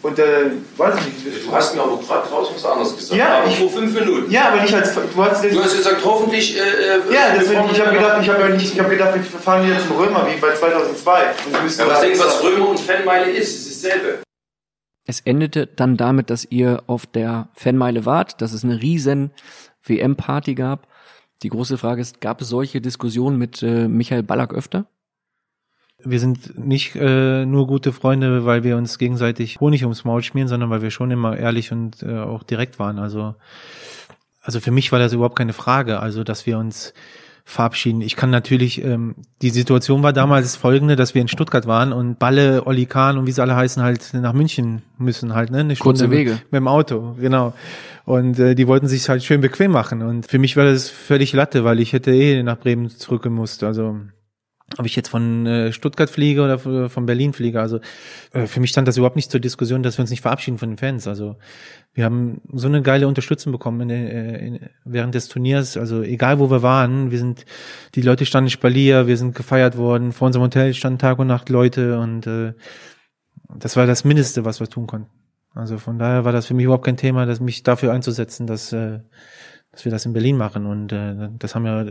[0.00, 1.46] Und äh, weiß ich nicht.
[1.46, 3.18] Du hast mir aber gerade draußen was anderes gesagt.
[3.18, 4.30] Ja, aber ich- vor fünf Minuten.
[4.30, 6.56] Ja, aber nicht als du hast, Du hast gesagt, hoffentlich.
[6.56, 9.22] Äh, äh, ja, deswegen, ich habe gedacht, ich habe ja nicht, ich habe gedacht, wir
[9.22, 11.20] fahren wieder zum Römer wie bei 2002.
[11.46, 13.48] Und Ja, denkst du, was Römer und Fanmeile ist?
[13.56, 14.18] Es ist dasselbe.
[15.04, 19.32] Es endete dann damit, dass ihr auf der Fanmeile wart, dass es eine riesen
[19.84, 20.86] WM-Party gab.
[21.42, 24.86] Die große Frage ist, gab es solche Diskussionen mit äh, Michael Ballack öfter?
[26.04, 30.48] Wir sind nicht äh, nur gute Freunde, weil wir uns gegenseitig Honig ums Maul schmieren,
[30.48, 32.98] sondern weil wir schon immer ehrlich und äh, auch direkt waren.
[32.98, 33.34] Also,
[34.40, 36.94] also für mich war das überhaupt keine Frage, also dass wir uns
[37.48, 38.02] verabschieden.
[38.02, 42.18] Ich kann natürlich, ähm, die Situation war damals folgende, dass wir in Stuttgart waren und
[42.18, 45.60] Balle, Olli Kahn und wie sie alle heißen halt nach München müssen halt, ne?
[45.60, 46.32] Eine Kurze Wege.
[46.32, 47.54] Mit, mit dem Auto, genau.
[48.04, 50.02] Und äh, die wollten sich halt schön bequem machen.
[50.02, 53.64] Und für mich war das völlig Latte, weil ich hätte eh nach Bremen zurückgemusst.
[53.64, 53.96] Also
[54.76, 57.60] ob ich jetzt von äh, Stuttgart fliege oder f- von Berlin fliege.
[57.60, 57.80] Also
[58.32, 60.68] äh, für mich stand das überhaupt nicht zur Diskussion, dass wir uns nicht verabschieden von
[60.68, 61.08] den Fans.
[61.08, 61.36] Also
[61.94, 65.78] wir haben so eine geile Unterstützung bekommen in, äh, in, während des Turniers.
[65.78, 67.46] Also egal wo wir waren, wir sind,
[67.94, 70.12] die Leute standen Spalier, wir sind gefeiert worden.
[70.12, 72.52] Vor unserem Hotel standen Tag und Nacht Leute und äh,
[73.56, 75.08] das war das Mindeste, was wir tun konnten.
[75.54, 78.70] Also von daher war das für mich überhaupt kein Thema, das mich dafür einzusetzen, dass,
[78.74, 79.00] äh,
[79.72, 80.66] dass wir das in Berlin machen.
[80.66, 81.86] Und äh, das haben ja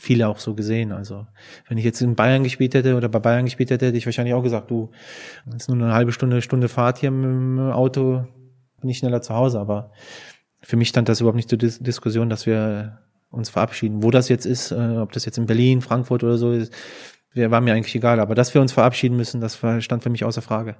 [0.00, 0.92] viele auch so gesehen.
[0.92, 1.26] Also
[1.68, 4.34] wenn ich jetzt in Bayern gespielt hätte oder bei Bayern gespielt hätte, hätte ich wahrscheinlich
[4.34, 4.90] auch gesagt, du,
[5.52, 8.24] jetzt nur eine halbe Stunde, Stunde Fahrt hier mit dem Auto,
[8.80, 9.60] bin ich schneller zu Hause.
[9.60, 9.92] Aber
[10.62, 12.98] für mich stand das überhaupt nicht zur Dis Diskussion, dass wir
[13.30, 14.02] uns verabschieden.
[14.02, 16.72] Wo das jetzt ist, äh, ob das jetzt in Berlin, Frankfurt oder so ist,
[17.34, 18.20] war mir eigentlich egal.
[18.20, 20.76] Aber dass wir uns verabschieden müssen, das stand für mich außer Frage.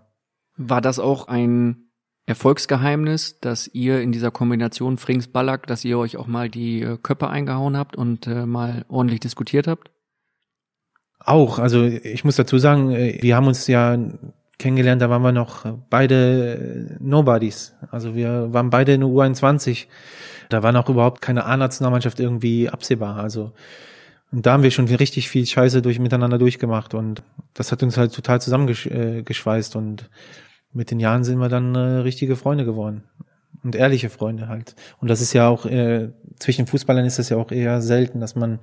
[0.57, 1.90] War das auch ein
[2.31, 6.97] Erfolgsgeheimnis, dass ihr in dieser Kombination Frings Ballack, dass ihr euch auch mal die äh,
[7.03, 9.91] Köpfe eingehauen habt und äh, mal ordentlich diskutiert habt?
[11.19, 13.99] Auch, also ich muss dazu sagen, äh, wir haben uns ja
[14.59, 17.75] kennengelernt, da waren wir noch beide äh, Nobodies.
[17.91, 19.87] Also wir waren beide in der U21.
[20.49, 23.17] Da war noch überhaupt keine A-Nationalmannschaft irgendwie absehbar.
[23.17, 23.53] Also
[24.33, 27.23] und da haben wir schon richtig viel Scheiße durch miteinander durchgemacht und
[27.55, 30.09] das hat uns halt total zusammengeschweißt und
[30.73, 33.05] mit den Jahren sind wir dann äh, richtige Freunde geworden
[33.63, 34.75] und ehrliche Freunde halt.
[35.01, 38.35] Und das ist ja auch äh, zwischen Fußballern ist das ja auch eher selten, dass
[38.35, 38.61] man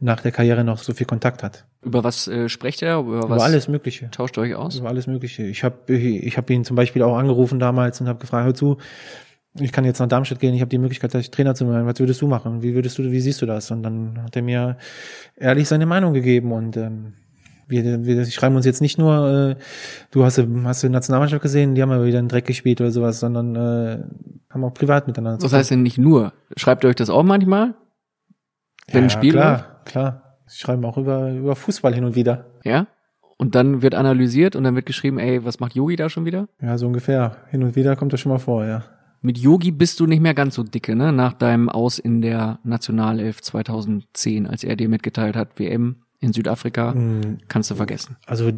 [0.00, 1.66] nach der Karriere noch so viel Kontakt hat.
[1.82, 2.96] Über was äh, sprecht ihr?
[2.96, 4.10] Über, Über was alles Mögliche.
[4.10, 4.76] tauscht ihr euch aus?
[4.76, 5.44] Über alles Mögliche.
[5.44, 8.78] Ich habe ich hab ihn zum Beispiel auch angerufen damals und habe gefragt, hör zu,
[9.60, 11.86] ich kann jetzt nach Darmstadt gehen, ich habe die Möglichkeit, gleich Trainer zu werden.
[11.86, 12.62] Was würdest du machen?
[12.62, 13.70] Wie würdest du, wie siehst du das?
[13.70, 14.78] Und dann hat er mir
[15.36, 17.12] ehrlich seine Meinung gegeben und ähm,
[17.68, 19.62] wir, wir schreiben uns jetzt nicht nur, äh,
[20.10, 22.90] du hast, hast du die Nationalmannschaft gesehen, die haben aber wieder einen Dreck gespielt oder
[22.90, 24.04] sowas, sondern äh,
[24.50, 26.32] haben auch privat miteinander zu Was heißt denn nicht nur?
[26.56, 27.74] Schreibt ihr euch das auch manchmal?
[28.90, 29.86] Wenn ein Spiel klar, läuft?
[29.86, 30.38] klar.
[30.46, 32.46] Sie schreiben auch über, über Fußball hin und wieder.
[32.64, 32.86] Ja?
[33.38, 36.48] Und dann wird analysiert und dann wird geschrieben, ey, was macht Yogi da schon wieder?
[36.60, 37.38] Ja, so ungefähr.
[37.50, 38.84] Hin und wieder kommt das schon mal vor, ja.
[39.22, 41.12] Mit Yogi bist du nicht mehr ganz so dicke, ne?
[41.12, 46.92] Nach deinem Aus in der Nationalelf 2010, als er dir mitgeteilt hat, WM in Südafrika,
[46.92, 47.38] Mhm.
[47.48, 48.16] kannst du vergessen.
[48.26, 48.50] also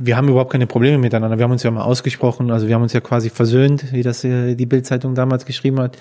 [0.00, 1.38] wir haben überhaupt keine Probleme miteinander.
[1.38, 4.24] Wir haben uns ja mal ausgesprochen, also wir haben uns ja quasi versöhnt, wie das
[4.24, 5.96] äh, die Bildzeitung damals geschrieben hat.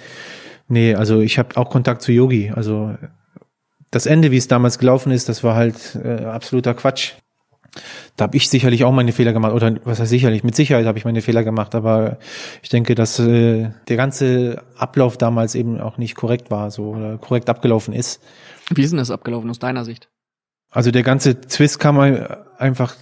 [0.67, 2.51] Nee, also ich habe auch Kontakt zu Yogi.
[2.55, 2.95] Also
[3.91, 7.13] das Ende, wie es damals gelaufen ist, das war halt äh, absoluter Quatsch.
[8.17, 9.53] Da habe ich sicherlich auch meine Fehler gemacht.
[9.53, 10.43] Oder was heißt sicherlich?
[10.43, 12.17] Mit Sicherheit habe ich meine Fehler gemacht, aber
[12.63, 17.17] ich denke, dass äh, der ganze Ablauf damals eben auch nicht korrekt war, so oder
[17.19, 18.21] korrekt abgelaufen ist.
[18.73, 20.09] Wie ist denn das abgelaufen aus deiner Sicht?
[20.73, 22.25] Also der ganze Twist kam ein-
[22.57, 22.95] einfach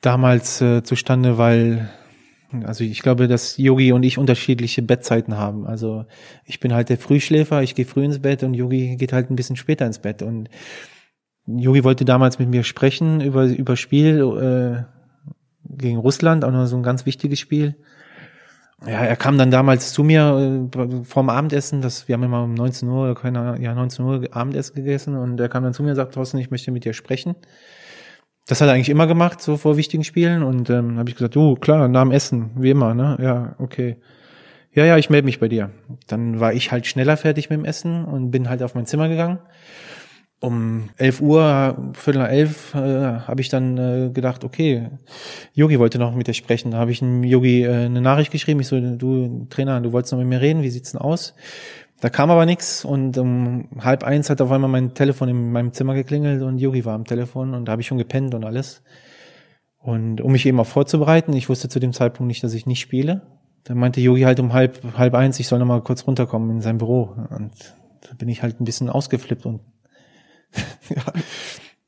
[0.00, 1.90] damals äh, zustande, weil
[2.64, 5.66] also ich glaube, dass Yogi und ich unterschiedliche Bettzeiten haben.
[5.66, 6.04] Also
[6.44, 9.36] ich bin halt der Frühschläfer, ich gehe früh ins Bett und Yogi geht halt ein
[9.36, 10.22] bisschen später ins Bett.
[10.22, 10.48] Und
[11.46, 15.32] Yogi wollte damals mit mir sprechen über über Spiel äh,
[15.64, 17.76] gegen Russland, auch noch so ein ganz wichtiges Spiel.
[18.86, 22.54] Ja, er kam dann damals zu mir äh, vorm Abendessen, das, wir haben immer um
[22.54, 25.96] 19 Uhr, keine ja, 19 Uhr Abendessen gegessen und er kam dann zu mir und
[25.96, 27.36] sagte, Thorsten, ich möchte mit dir sprechen.
[28.46, 31.36] Das hat er eigentlich immer gemacht, so vor wichtigen Spielen und ähm, habe ich gesagt,
[31.36, 33.16] du, klar, nach dem Essen, wie immer, ne?
[33.20, 33.98] Ja, okay.
[34.72, 35.70] Ja, ja, ich melde mich bei dir.
[36.08, 39.08] Dann war ich halt schneller fertig mit dem Essen und bin halt auf mein Zimmer
[39.08, 39.38] gegangen.
[40.42, 44.88] Um 11 Uhr, Viertel nach elf, äh, habe ich dann äh, gedacht, okay,
[45.54, 46.72] Yogi wollte noch mit dir sprechen.
[46.72, 48.60] Da habe ich einem Yogi äh, eine Nachricht geschrieben.
[48.60, 51.34] Ich so, du Trainer, du wolltest noch mit mir reden, wie sieht's denn aus?
[52.00, 55.72] Da kam aber nichts und um halb eins hat auf einmal mein Telefon in meinem
[55.72, 58.82] Zimmer geklingelt und Yogi war am Telefon und da habe ich schon gepennt und alles.
[59.78, 62.80] Und um mich eben auch vorzubereiten, ich wusste zu dem Zeitpunkt nicht, dass ich nicht
[62.80, 63.22] spiele.
[63.62, 66.60] Da meinte Yogi halt um halb, halb eins, ich soll noch mal kurz runterkommen in
[66.60, 67.14] sein Büro.
[67.30, 67.52] Und
[68.00, 69.60] da bin ich halt ein bisschen ausgeflippt und
[70.88, 71.02] ja,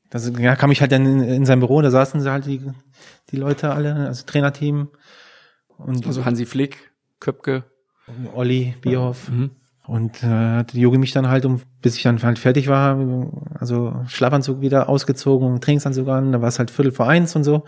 [0.09, 2.61] das, ja, kam ich halt dann in, in sein Büro, da saßen sie halt die,
[3.31, 4.89] die Leute alle, also Trainerteam.
[5.77, 7.63] Und Also Hansi Flick, Köpke.
[8.33, 9.29] Olli, Bierhoff.
[9.29, 9.51] Mhm.
[9.87, 12.97] Und äh, hat Yogi mich dann halt, um, bis ich dann halt fertig war,
[13.59, 17.65] also Schlafanzug wieder ausgezogen Trainingsanzug an, da war es halt Viertel vor eins und so.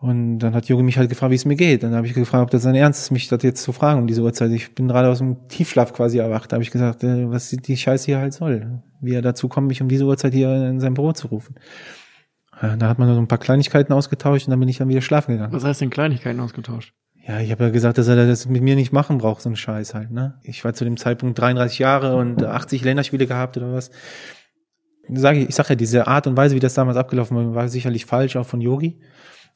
[0.00, 1.82] Und dann hat Yogi mich halt gefragt, wie es mir geht.
[1.82, 4.06] Dann habe ich gefragt, ob das sein Ernst ist, mich das jetzt zu fragen um
[4.06, 4.50] diese Uhrzeit.
[4.52, 6.50] Ich bin gerade aus dem Tiefschlaf quasi erwacht.
[6.50, 8.82] Da habe ich gesagt, äh, was die Scheiße hier halt soll.
[9.02, 11.54] Wie er dazu kommt, mich um diese Uhrzeit hier in sein Büro zu rufen.
[12.60, 15.32] Da hat man so ein paar Kleinigkeiten ausgetauscht und dann bin ich dann wieder schlafen
[15.32, 15.52] gegangen.
[15.52, 16.92] Was heißt denn Kleinigkeiten ausgetauscht?
[17.26, 19.56] Ja, ich habe ja gesagt, dass er das mit mir nicht machen braucht, so ein
[19.56, 20.38] Scheiß halt, ne?
[20.42, 23.90] Ich war zu dem Zeitpunkt 33 Jahre und 80 Länderspiele gehabt oder was.
[25.08, 27.68] Sag ich, ich sag ja, diese Art und Weise, wie das damals abgelaufen war, war
[27.68, 29.00] sicherlich falsch, auch von Yogi.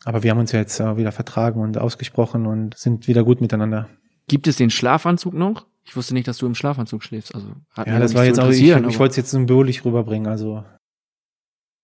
[0.04, 3.40] Aber wir haben uns ja jetzt äh, wieder vertragen und ausgesprochen und sind wieder gut
[3.40, 3.88] miteinander.
[4.28, 5.66] Gibt es den Schlafanzug noch?
[5.84, 7.34] Ich wusste nicht, dass du im Schlafanzug schläfst.
[7.34, 10.64] Also Ja, das war jetzt auch, ich, ich wollte es jetzt symbolisch rüberbringen, also.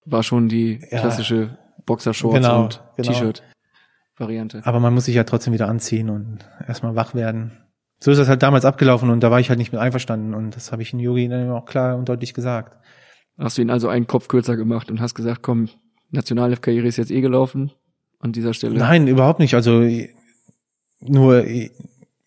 [0.07, 1.01] war schon die Ja.
[1.01, 3.12] klassische Boxershorts Genau, und genau.
[3.12, 4.62] T-Shirt-Variante.
[4.64, 7.59] Aber man muss sich ja trotzdem wieder anziehen und erstmal wach werden.
[8.03, 10.57] So ist das halt damals abgelaufen und da war ich halt nicht mit einverstanden und
[10.57, 12.79] das habe ich in Yogi dann auch klar und deutlich gesagt.
[13.39, 15.68] Hast du ihn also einen Kopf kürzer gemacht und hast gesagt, komm,
[16.11, 17.73] Nationalelf-Karriere ist jetzt eh gelaufen
[18.21, 18.79] an dieser Stelle.
[18.79, 19.55] Nein, überhaupt nicht.
[19.55, 19.89] Also
[21.01, 21.45] nur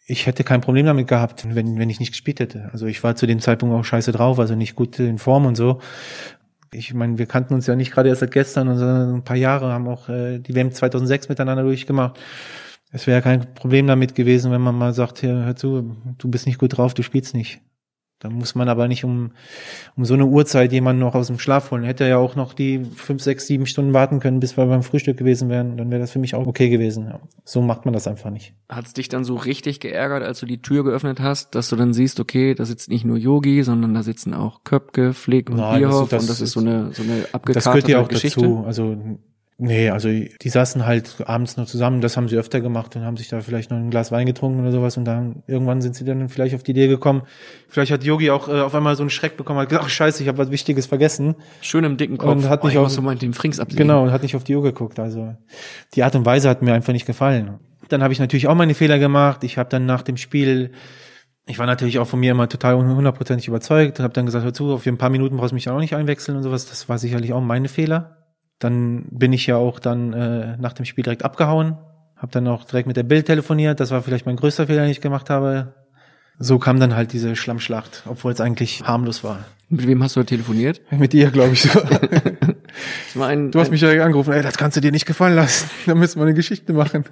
[0.06, 2.70] ich hätte kein Problem damit gehabt, wenn, wenn ich nicht gespielt hätte.
[2.74, 5.56] Also ich war zu dem Zeitpunkt auch scheiße drauf, also nicht gut in Form und
[5.56, 5.80] so.
[6.72, 9.72] Ich meine, wir kannten uns ja nicht gerade erst seit gestern, sondern ein paar Jahre,
[9.72, 12.20] haben auch äh, die WM 2006 miteinander durchgemacht.
[12.92, 16.48] Es wäre kein Problem damit gewesen, wenn man mal sagt, hier, hör zu, du bist
[16.48, 17.62] nicht gut drauf, du spielst nicht.
[18.24, 19.32] Da muss man aber nicht um,
[19.98, 21.84] um so eine Uhrzeit jemanden noch aus dem Schlaf holen.
[21.84, 24.82] Hätte er ja auch noch die fünf, sechs, sieben Stunden warten können, bis wir beim
[24.82, 25.76] Frühstück gewesen wären.
[25.78, 27.08] Dann wäre das für mich auch okay gewesen.
[27.08, 27.20] Ja.
[27.44, 28.54] So macht man das einfach nicht.
[28.70, 31.94] Hat's dich dann so richtig geärgert, als du die Tür geöffnet hast, dass du dann
[31.94, 35.82] siehst, okay, da sitzt nicht nur Yogi, sondern da sitzen auch Köpke, Flick und Nein,
[35.82, 38.08] das- Bierhoff das und das ist so eine, so eine Das abgekartete gehört ja auch
[38.08, 38.40] Geschichte.
[38.40, 38.64] dazu.
[38.66, 38.96] Also
[39.64, 42.02] nee, also die saßen halt abends noch zusammen.
[42.02, 44.60] Das haben sie öfter gemacht und haben sich da vielleicht noch ein Glas Wein getrunken
[44.60, 44.98] oder sowas.
[44.98, 47.24] Und dann irgendwann sind sie dann vielleicht auf die Idee gekommen.
[47.70, 50.22] Vielleicht hat Yogi auch äh, auf einmal so einen Schreck bekommen, hat gesagt, ach scheiße,
[50.22, 51.36] ich habe was Wichtiges vergessen.
[51.62, 52.32] Schön im dicken Kopf.
[52.32, 53.78] Und hat oh, nicht ich auf- so mal den Frings ablegen.
[53.78, 55.00] Genau, und hat nicht auf die Uhr geguckt.
[55.00, 55.36] Also
[55.96, 57.60] die Art und Weise hat mir einfach nicht gefallen.
[57.90, 59.44] Dann habe ich natürlich auch meine Fehler gemacht.
[59.44, 60.72] Ich habe dann nach dem Spiel,
[61.46, 64.74] ich war natürlich auch von mir immer total hundertprozentig überzeugt, habe dann gesagt, hör zu,
[64.74, 66.66] auf ein paar Minuten brauchst du mich auch nicht einwechseln und sowas.
[66.66, 68.23] Das war sicherlich auch meine Fehler.
[68.60, 71.78] Dann bin ich ja auch dann äh, nach dem Spiel direkt abgehauen,
[72.16, 73.80] habe dann auch direkt mit der Bild telefoniert.
[73.80, 75.74] Das war vielleicht mein größter Fehler, den ich gemacht habe.
[76.40, 79.40] So kam dann halt diese Schlammschlacht, obwohl es eigentlich harmlos war.
[79.70, 80.82] Mit wem hast du da telefoniert?
[80.92, 81.62] Mit dir, glaube ich.
[81.64, 81.80] So.
[83.22, 85.70] Ein, Du hast mich ja angerufen, ey, das kannst du dir nicht gefallen lassen.
[85.86, 87.06] Da müssen wir eine Geschichte machen.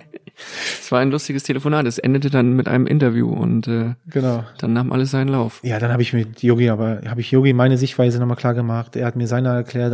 [0.81, 1.85] es war ein lustiges Telefonat.
[1.85, 4.43] Es endete dann mit einem Interview und äh, Genau.
[4.57, 5.59] dann nahm alles seinen Lauf.
[5.63, 8.95] Ja, dann habe ich mit Yogi, aber habe ich Yogi meine Sichtweise nochmal klar gemacht.
[8.95, 9.93] Er hat mir seine erklärt.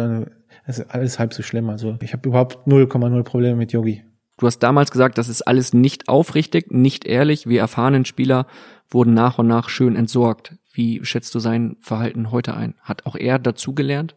[0.68, 1.70] Es ist alles halb so schlimm.
[1.70, 4.04] Also ich habe überhaupt 0,0 Probleme mit Yogi.
[4.38, 7.48] Du hast damals gesagt, das ist alles nicht aufrichtig, nicht ehrlich.
[7.48, 8.46] Wir erfahrenen Spieler
[8.90, 10.56] wurden nach und nach schön entsorgt.
[10.74, 12.76] Wie schätzt du sein Verhalten heute ein?
[12.82, 14.16] Hat auch er dazugelernt?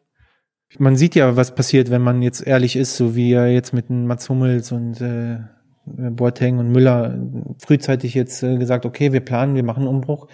[0.77, 3.89] Man sieht ja, was passiert, wenn man jetzt ehrlich ist, so wie er jetzt mit
[3.89, 5.39] Mats Hummels und äh,
[5.87, 7.19] Boateng und Müller
[7.59, 10.29] frühzeitig jetzt äh, gesagt, okay, wir planen, wir machen einen Umbruch.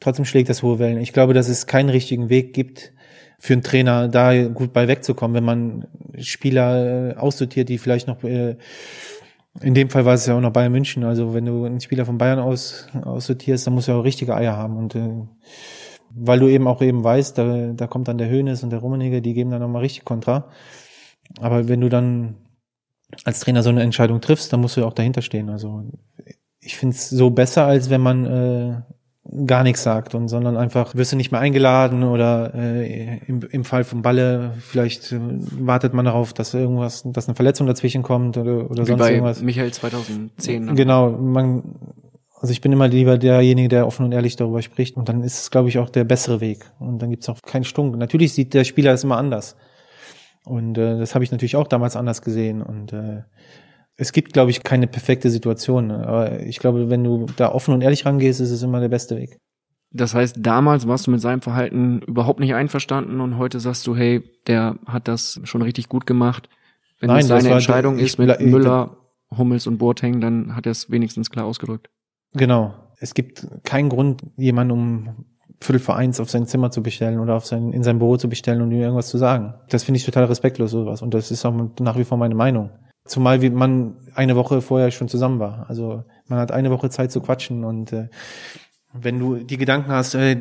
[0.00, 1.00] Trotzdem schlägt das hohe Wellen.
[1.00, 2.92] Ich glaube, dass es keinen richtigen Weg gibt
[3.42, 8.22] für einen Trainer, da gut bei wegzukommen, wenn man Spieler äh, aussortiert, die vielleicht noch
[8.22, 8.56] äh,
[9.60, 11.02] in dem Fall war es ja auch noch Bayern München.
[11.02, 14.56] Also wenn du einen Spieler von Bayern aus aussortierst, dann musst du auch richtige Eier
[14.56, 14.76] haben.
[14.76, 15.26] Und äh,
[16.10, 19.20] weil du eben auch eben weißt, da, da kommt dann der Hönes und der Rummenigge,
[19.20, 20.48] die geben dann nochmal richtig Kontra.
[21.40, 22.36] Aber wenn du dann
[23.24, 25.50] als Trainer so eine Entscheidung triffst, dann musst du auch dahinter stehen.
[25.50, 25.82] Also
[26.60, 28.82] ich finde es so besser, als wenn man äh,
[29.46, 33.64] gar nichts sagt und sondern einfach wirst du nicht mehr eingeladen oder äh, im, im
[33.64, 38.36] Fall von Balle vielleicht äh, wartet man darauf, dass irgendwas, dass eine Verletzung dazwischen kommt
[38.36, 39.42] oder, oder Wie sonst bei irgendwas.
[39.42, 40.64] Michael 2010.
[40.64, 40.74] ne?
[40.74, 41.62] Genau, man,
[42.42, 44.96] also ich bin immer lieber derjenige, der offen und ehrlich darüber spricht.
[44.96, 46.72] Und dann ist es, glaube ich, auch der bessere Weg.
[46.80, 47.96] Und dann gibt es auch keinen Stunk.
[47.96, 49.56] Natürlich sieht der Spieler es immer anders.
[50.44, 52.60] Und äh, das habe ich natürlich auch damals anders gesehen.
[52.60, 53.22] Und äh,
[53.96, 55.90] es gibt, glaube ich, keine perfekte Situation.
[55.90, 59.16] Aber ich glaube, wenn du da offen und ehrlich rangehst, ist es immer der beste
[59.16, 59.38] Weg.
[59.90, 63.94] Das heißt, damals warst du mit seinem Verhalten überhaupt nicht einverstanden und heute sagst du,
[63.94, 66.48] hey, der hat das schon richtig gut gemacht.
[66.98, 68.96] Wenn Nein, es seine das Entscheidung ist mit Müller,
[69.36, 71.90] Hummels und Boateng, dann hat er es wenigstens klar ausgedrückt.
[72.32, 72.74] Genau.
[73.00, 75.26] Es gibt keinen Grund, jemanden um
[75.60, 78.28] Viertel vor eins auf sein Zimmer zu bestellen oder auf sein, in sein Büro zu
[78.28, 79.54] bestellen und ihm irgendwas zu sagen.
[79.68, 81.02] Das finde ich total respektlos, sowas.
[81.02, 82.70] Und das ist auch nach wie vor meine Meinung.
[83.04, 85.68] Zumal wie man eine Woche vorher schon zusammen war.
[85.68, 88.08] Also man hat eine Woche Zeit zu quatschen und äh,
[88.92, 90.36] wenn du die Gedanken hast, äh,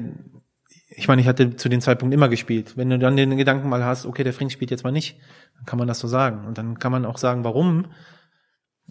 [0.93, 2.76] ich meine, ich hatte zu dem Zeitpunkt immer gespielt.
[2.76, 5.18] Wenn du dann den Gedanken mal hast, okay, der Frink spielt jetzt mal nicht,
[5.55, 6.45] dann kann man das so sagen.
[6.45, 7.88] Und dann kann man auch sagen, warum.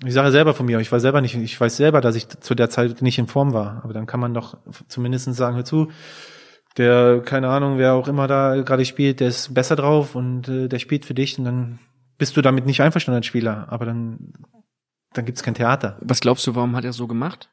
[0.03, 2.55] Ich sage selber von mir, ich war selber nicht, ich weiß selber, dass ich zu
[2.55, 3.83] der Zeit nicht in Form war.
[3.85, 4.57] Aber dann kann man doch
[4.89, 5.91] zumindest sagen, hör zu,
[6.79, 10.69] der, keine Ahnung, wer auch immer da gerade spielt, der ist besser drauf und äh,
[10.69, 11.79] der spielt für dich und dann
[12.21, 13.67] bist du damit nicht einverstanden als Spieler.
[13.71, 14.35] Aber dann,
[15.15, 15.97] dann gibt's kein Theater.
[16.03, 17.51] Was glaubst du, warum hat er so gemacht?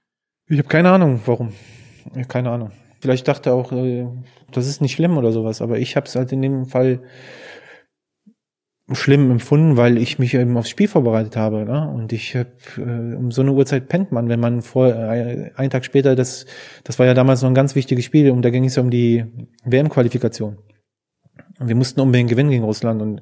[0.48, 1.54] Ich habe keine Ahnung, warum.
[2.28, 2.72] Keine Ahnung.
[3.00, 4.06] Vielleicht dachte er auch, äh,
[4.52, 7.02] das ist nicht schlimm oder sowas, aber ich habe es halt in dem Fall
[8.92, 11.64] schlimm empfunden, weil ich mich eben aufs Spiel vorbereitet habe.
[11.64, 11.90] Ne?
[11.90, 15.70] Und ich hab, äh, um so eine Uhrzeit pennt man, wenn man vor äh, einen
[15.70, 16.46] Tag später, das,
[16.84, 18.90] das war ja damals noch ein ganz wichtiges Spiel und da ging es ja um
[18.90, 19.26] die
[19.64, 20.58] WM-Qualifikation.
[21.60, 23.22] Und wir mussten unbedingt gewinnen gegen Russland und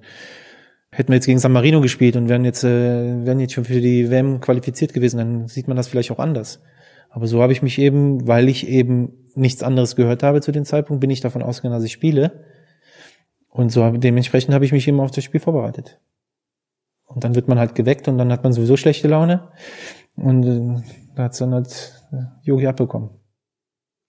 [0.97, 3.81] hätten wir jetzt gegen San Marino gespielt und wären jetzt, äh, wären jetzt schon für
[3.81, 6.61] die WM qualifiziert gewesen, dann sieht man das vielleicht auch anders.
[7.09, 10.65] Aber so habe ich mich eben, weil ich eben nichts anderes gehört habe zu dem
[10.65, 12.43] Zeitpunkt, bin ich davon ausgegangen, dass ich spiele.
[13.49, 15.99] Und so habe- dementsprechend habe ich mich eben auf das Spiel vorbereitet.
[17.05, 19.49] Und dann wird man halt geweckt und dann hat man sowieso schlechte Laune.
[20.15, 20.81] Und äh,
[21.15, 23.09] da hat's dann halt äh, Yogi abbekommen.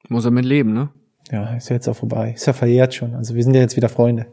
[0.09, 0.89] Muss er mit leben, ne?
[1.31, 2.33] Ja, ist ja jetzt auch vorbei.
[2.35, 3.15] Ist ja verjährt schon.
[3.15, 4.27] Also wir sind ja jetzt wieder Freunde.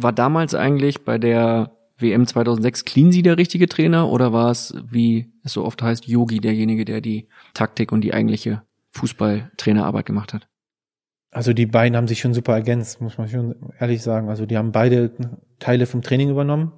[0.00, 5.32] War damals eigentlich bei der WM 2006 Cleansey der richtige Trainer oder war es, wie
[5.42, 10.46] es so oft heißt, Yogi derjenige, der die Taktik und die eigentliche Fußballtrainerarbeit gemacht hat?
[11.32, 14.28] Also die beiden haben sich schon super ergänzt, muss man schon ehrlich sagen.
[14.28, 15.10] Also die haben beide
[15.58, 16.72] Teile vom Training übernommen.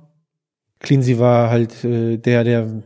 [0.79, 2.83] Cleansey war halt äh, der, der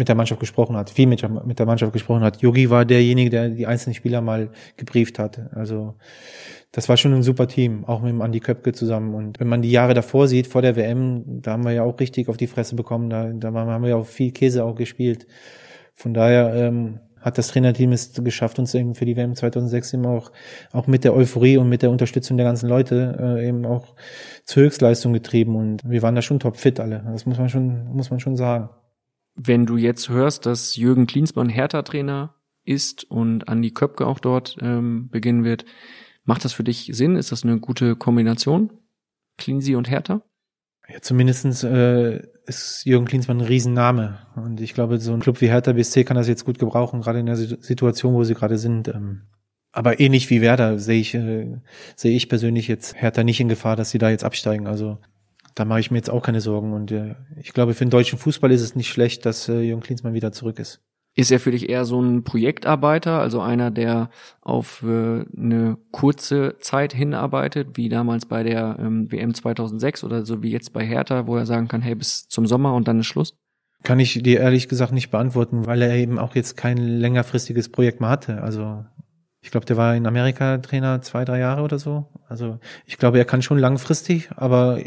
[0.00, 2.42] mit der Mannschaft gesprochen hat, viel mit, der- mit der Mannschaft gesprochen hat.
[2.42, 5.38] Yogi war derjenige, der die einzelnen Spieler mal gebrieft hat.
[5.54, 5.94] Also
[6.72, 9.14] das war schon ein super Team, auch mit dem Andi Köpke zusammen.
[9.14, 12.00] Und wenn man die Jahre davor sieht, vor der WM, da haben wir ja auch
[12.00, 13.10] richtig auf die Fresse bekommen.
[13.10, 15.26] Da, da haben wir ja auch viel Käse auch gespielt.
[15.94, 20.06] Von daher ähm, hat das Trainerteam es geschafft, uns eben für die WM 2006 eben
[20.06, 20.32] auch,
[20.72, 23.94] auch mit der Euphorie und mit der Unterstützung der ganzen Leute äh, eben auch
[24.46, 25.56] zur Höchstleistung getrieben.
[25.56, 27.04] Und wir waren da schon topfit alle.
[27.12, 28.70] Das muss man schon, muss man schon sagen.
[29.42, 32.34] Wenn du jetzt hörst, dass Jürgen Klinsmann Hertha-Trainer
[32.64, 35.64] ist und Andi Köpke auch dort ähm, beginnen wird,
[36.24, 37.16] macht das für dich Sinn?
[37.16, 38.70] Ist das eine gute Kombination?
[39.38, 40.22] Cleansey und Hertha?
[40.92, 44.26] Ja, zumindestens äh, ist Jürgen Klinsmann ein Riesenname.
[44.36, 47.20] Und ich glaube, so ein Club wie Hertha BSC kann das jetzt gut gebrauchen, gerade
[47.20, 48.88] in der Situ- Situation, wo sie gerade sind.
[48.88, 49.22] Ähm,
[49.72, 51.60] aber ähnlich wie Werder sehe ich, äh,
[51.96, 54.66] sehe ich persönlich jetzt Hertha nicht in Gefahr, dass sie da jetzt absteigen.
[54.66, 54.98] Also
[55.54, 56.72] da mache ich mir jetzt auch keine Sorgen.
[56.72, 59.82] Und äh, ich glaube, für den deutschen Fußball ist es nicht schlecht, dass äh, Jürgen
[59.82, 60.80] Klinsmann wieder zurück ist.
[61.16, 66.56] Ist er für dich eher so ein Projektarbeiter, also einer, der auf äh, eine kurze
[66.60, 71.26] Zeit hinarbeitet, wie damals bei der ähm, WM 2006 oder so wie jetzt bei Hertha,
[71.26, 73.36] wo er sagen kann, hey, bis zum Sommer und dann ist Schluss?
[73.82, 78.00] Kann ich dir ehrlich gesagt nicht beantworten, weil er eben auch jetzt kein längerfristiges Projekt
[78.00, 78.42] mehr hatte.
[78.42, 78.84] Also
[79.42, 82.06] ich glaube, der war in Amerika Trainer zwei, drei Jahre oder so.
[82.28, 84.78] Also ich glaube, er kann schon langfristig, aber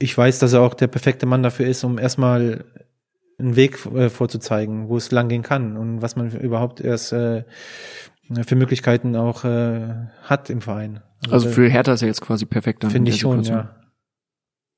[0.00, 2.64] ich weiß, dass er auch der perfekte Mann dafür ist, um erstmal
[3.38, 7.44] einen Weg äh, vorzuzeigen, wo es lang gehen kann und was man überhaupt erst äh,
[8.46, 11.02] für Möglichkeiten auch äh, hat im Verein.
[11.30, 12.84] Also für Hertha ist er jetzt quasi perfekt.
[12.90, 13.76] finde ich schon, ja.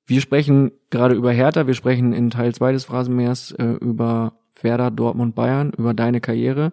[0.07, 4.91] Wir sprechen gerade über Hertha, wir sprechen in Teil 2 des Phrasenmeers äh, über Werder,
[4.91, 6.73] Dortmund, Bayern, über deine Karriere.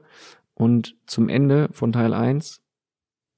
[0.56, 2.62] Und zum Ende von Teil 1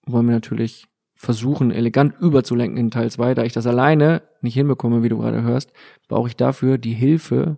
[0.06, 0.88] wollen wir natürlich
[1.22, 3.36] versuchen, elegant überzulenken in Teil 2.
[3.36, 5.72] Da ich das alleine nicht hinbekomme, wie du gerade hörst,
[6.08, 7.58] brauche ich dafür die Hilfe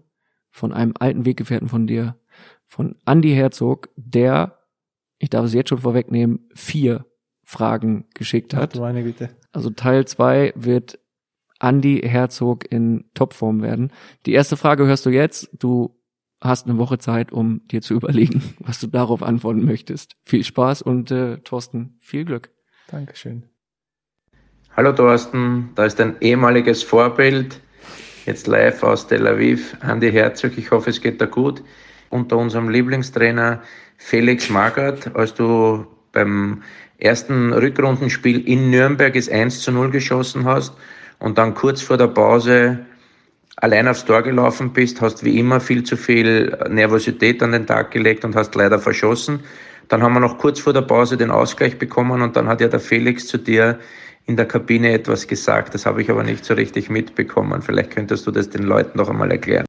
[0.49, 2.18] von einem alten Weggefährten von dir,
[2.66, 4.59] von Andy Herzog, der,
[5.18, 7.05] ich darf es jetzt schon vorwegnehmen, vier
[7.45, 8.76] Fragen geschickt Ach, hat.
[8.76, 9.30] du meine Güte.
[9.53, 10.99] Also Teil 2 wird
[11.61, 13.93] Andy Herzog in Topform werden.
[14.26, 15.49] Die erste Frage hörst du jetzt.
[15.57, 15.97] Du
[16.41, 20.18] hast eine Woche Zeit, um dir zu überlegen, was du darauf antworten möchtest.
[20.22, 22.51] Viel Spaß und äh, Thorsten, viel Glück.
[22.88, 23.53] Dankeschön.
[24.76, 27.59] Hallo Thorsten, da ist ein ehemaliges Vorbild,
[28.26, 30.53] jetzt live aus Tel Aviv, Andi Herzog.
[30.57, 31.61] Ich hoffe, es geht dir gut.
[32.09, 33.61] Unter unserem Lieblingstrainer
[33.97, 36.63] Felix Magath, als du beim
[36.97, 40.74] ersten Rückrundenspiel in Nürnberg es 1 zu 0 geschossen hast
[41.19, 42.80] und dann kurz vor der Pause
[43.57, 47.91] allein aufs Tor gelaufen bist, hast wie immer viel zu viel Nervosität an den Tag
[47.91, 49.41] gelegt und hast leider verschossen.
[49.88, 52.67] Dann haben wir noch kurz vor der Pause den Ausgleich bekommen und dann hat ja
[52.67, 53.78] der Felix zu dir
[54.26, 55.74] in der Kabine etwas gesagt.
[55.74, 57.61] Das habe ich aber nicht so richtig mitbekommen.
[57.61, 59.65] Vielleicht könntest du das den Leuten noch einmal erklären.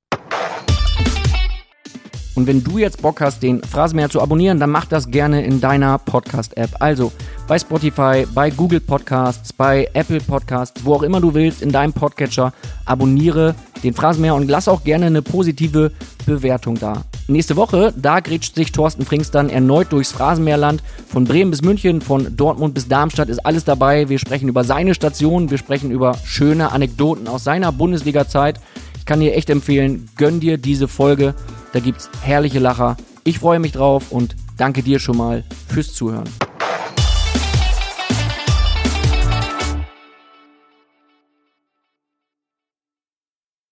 [2.34, 5.60] Und wenn du jetzt Bock hast, den Phrasenmäher zu abonnieren, dann mach das gerne in
[5.60, 6.70] deiner Podcast-App.
[6.80, 7.12] Also
[7.46, 11.92] bei Spotify, bei Google Podcasts, bei Apple Podcasts, wo auch immer du willst, in deinem
[11.92, 12.52] Podcatcher.
[12.86, 13.54] Abonniere
[13.84, 15.92] den Phrasenmäher und lass auch gerne eine positive
[16.26, 17.04] Bewertung da.
[17.28, 20.82] Nächste Woche, da grätscht sich Thorsten Frings dann erneut durchs Phrasenmeerland.
[21.08, 24.08] Von Bremen bis München, von Dortmund bis Darmstadt ist alles dabei.
[24.08, 28.60] Wir sprechen über seine Station, wir sprechen über schöne Anekdoten aus seiner Bundesliga-Zeit.
[28.98, 31.34] Ich kann dir echt empfehlen, gönn dir diese Folge.
[31.74, 32.96] Da gibt's herrliche Lacher.
[33.24, 36.28] Ich freue mich drauf und danke dir schon mal fürs Zuhören.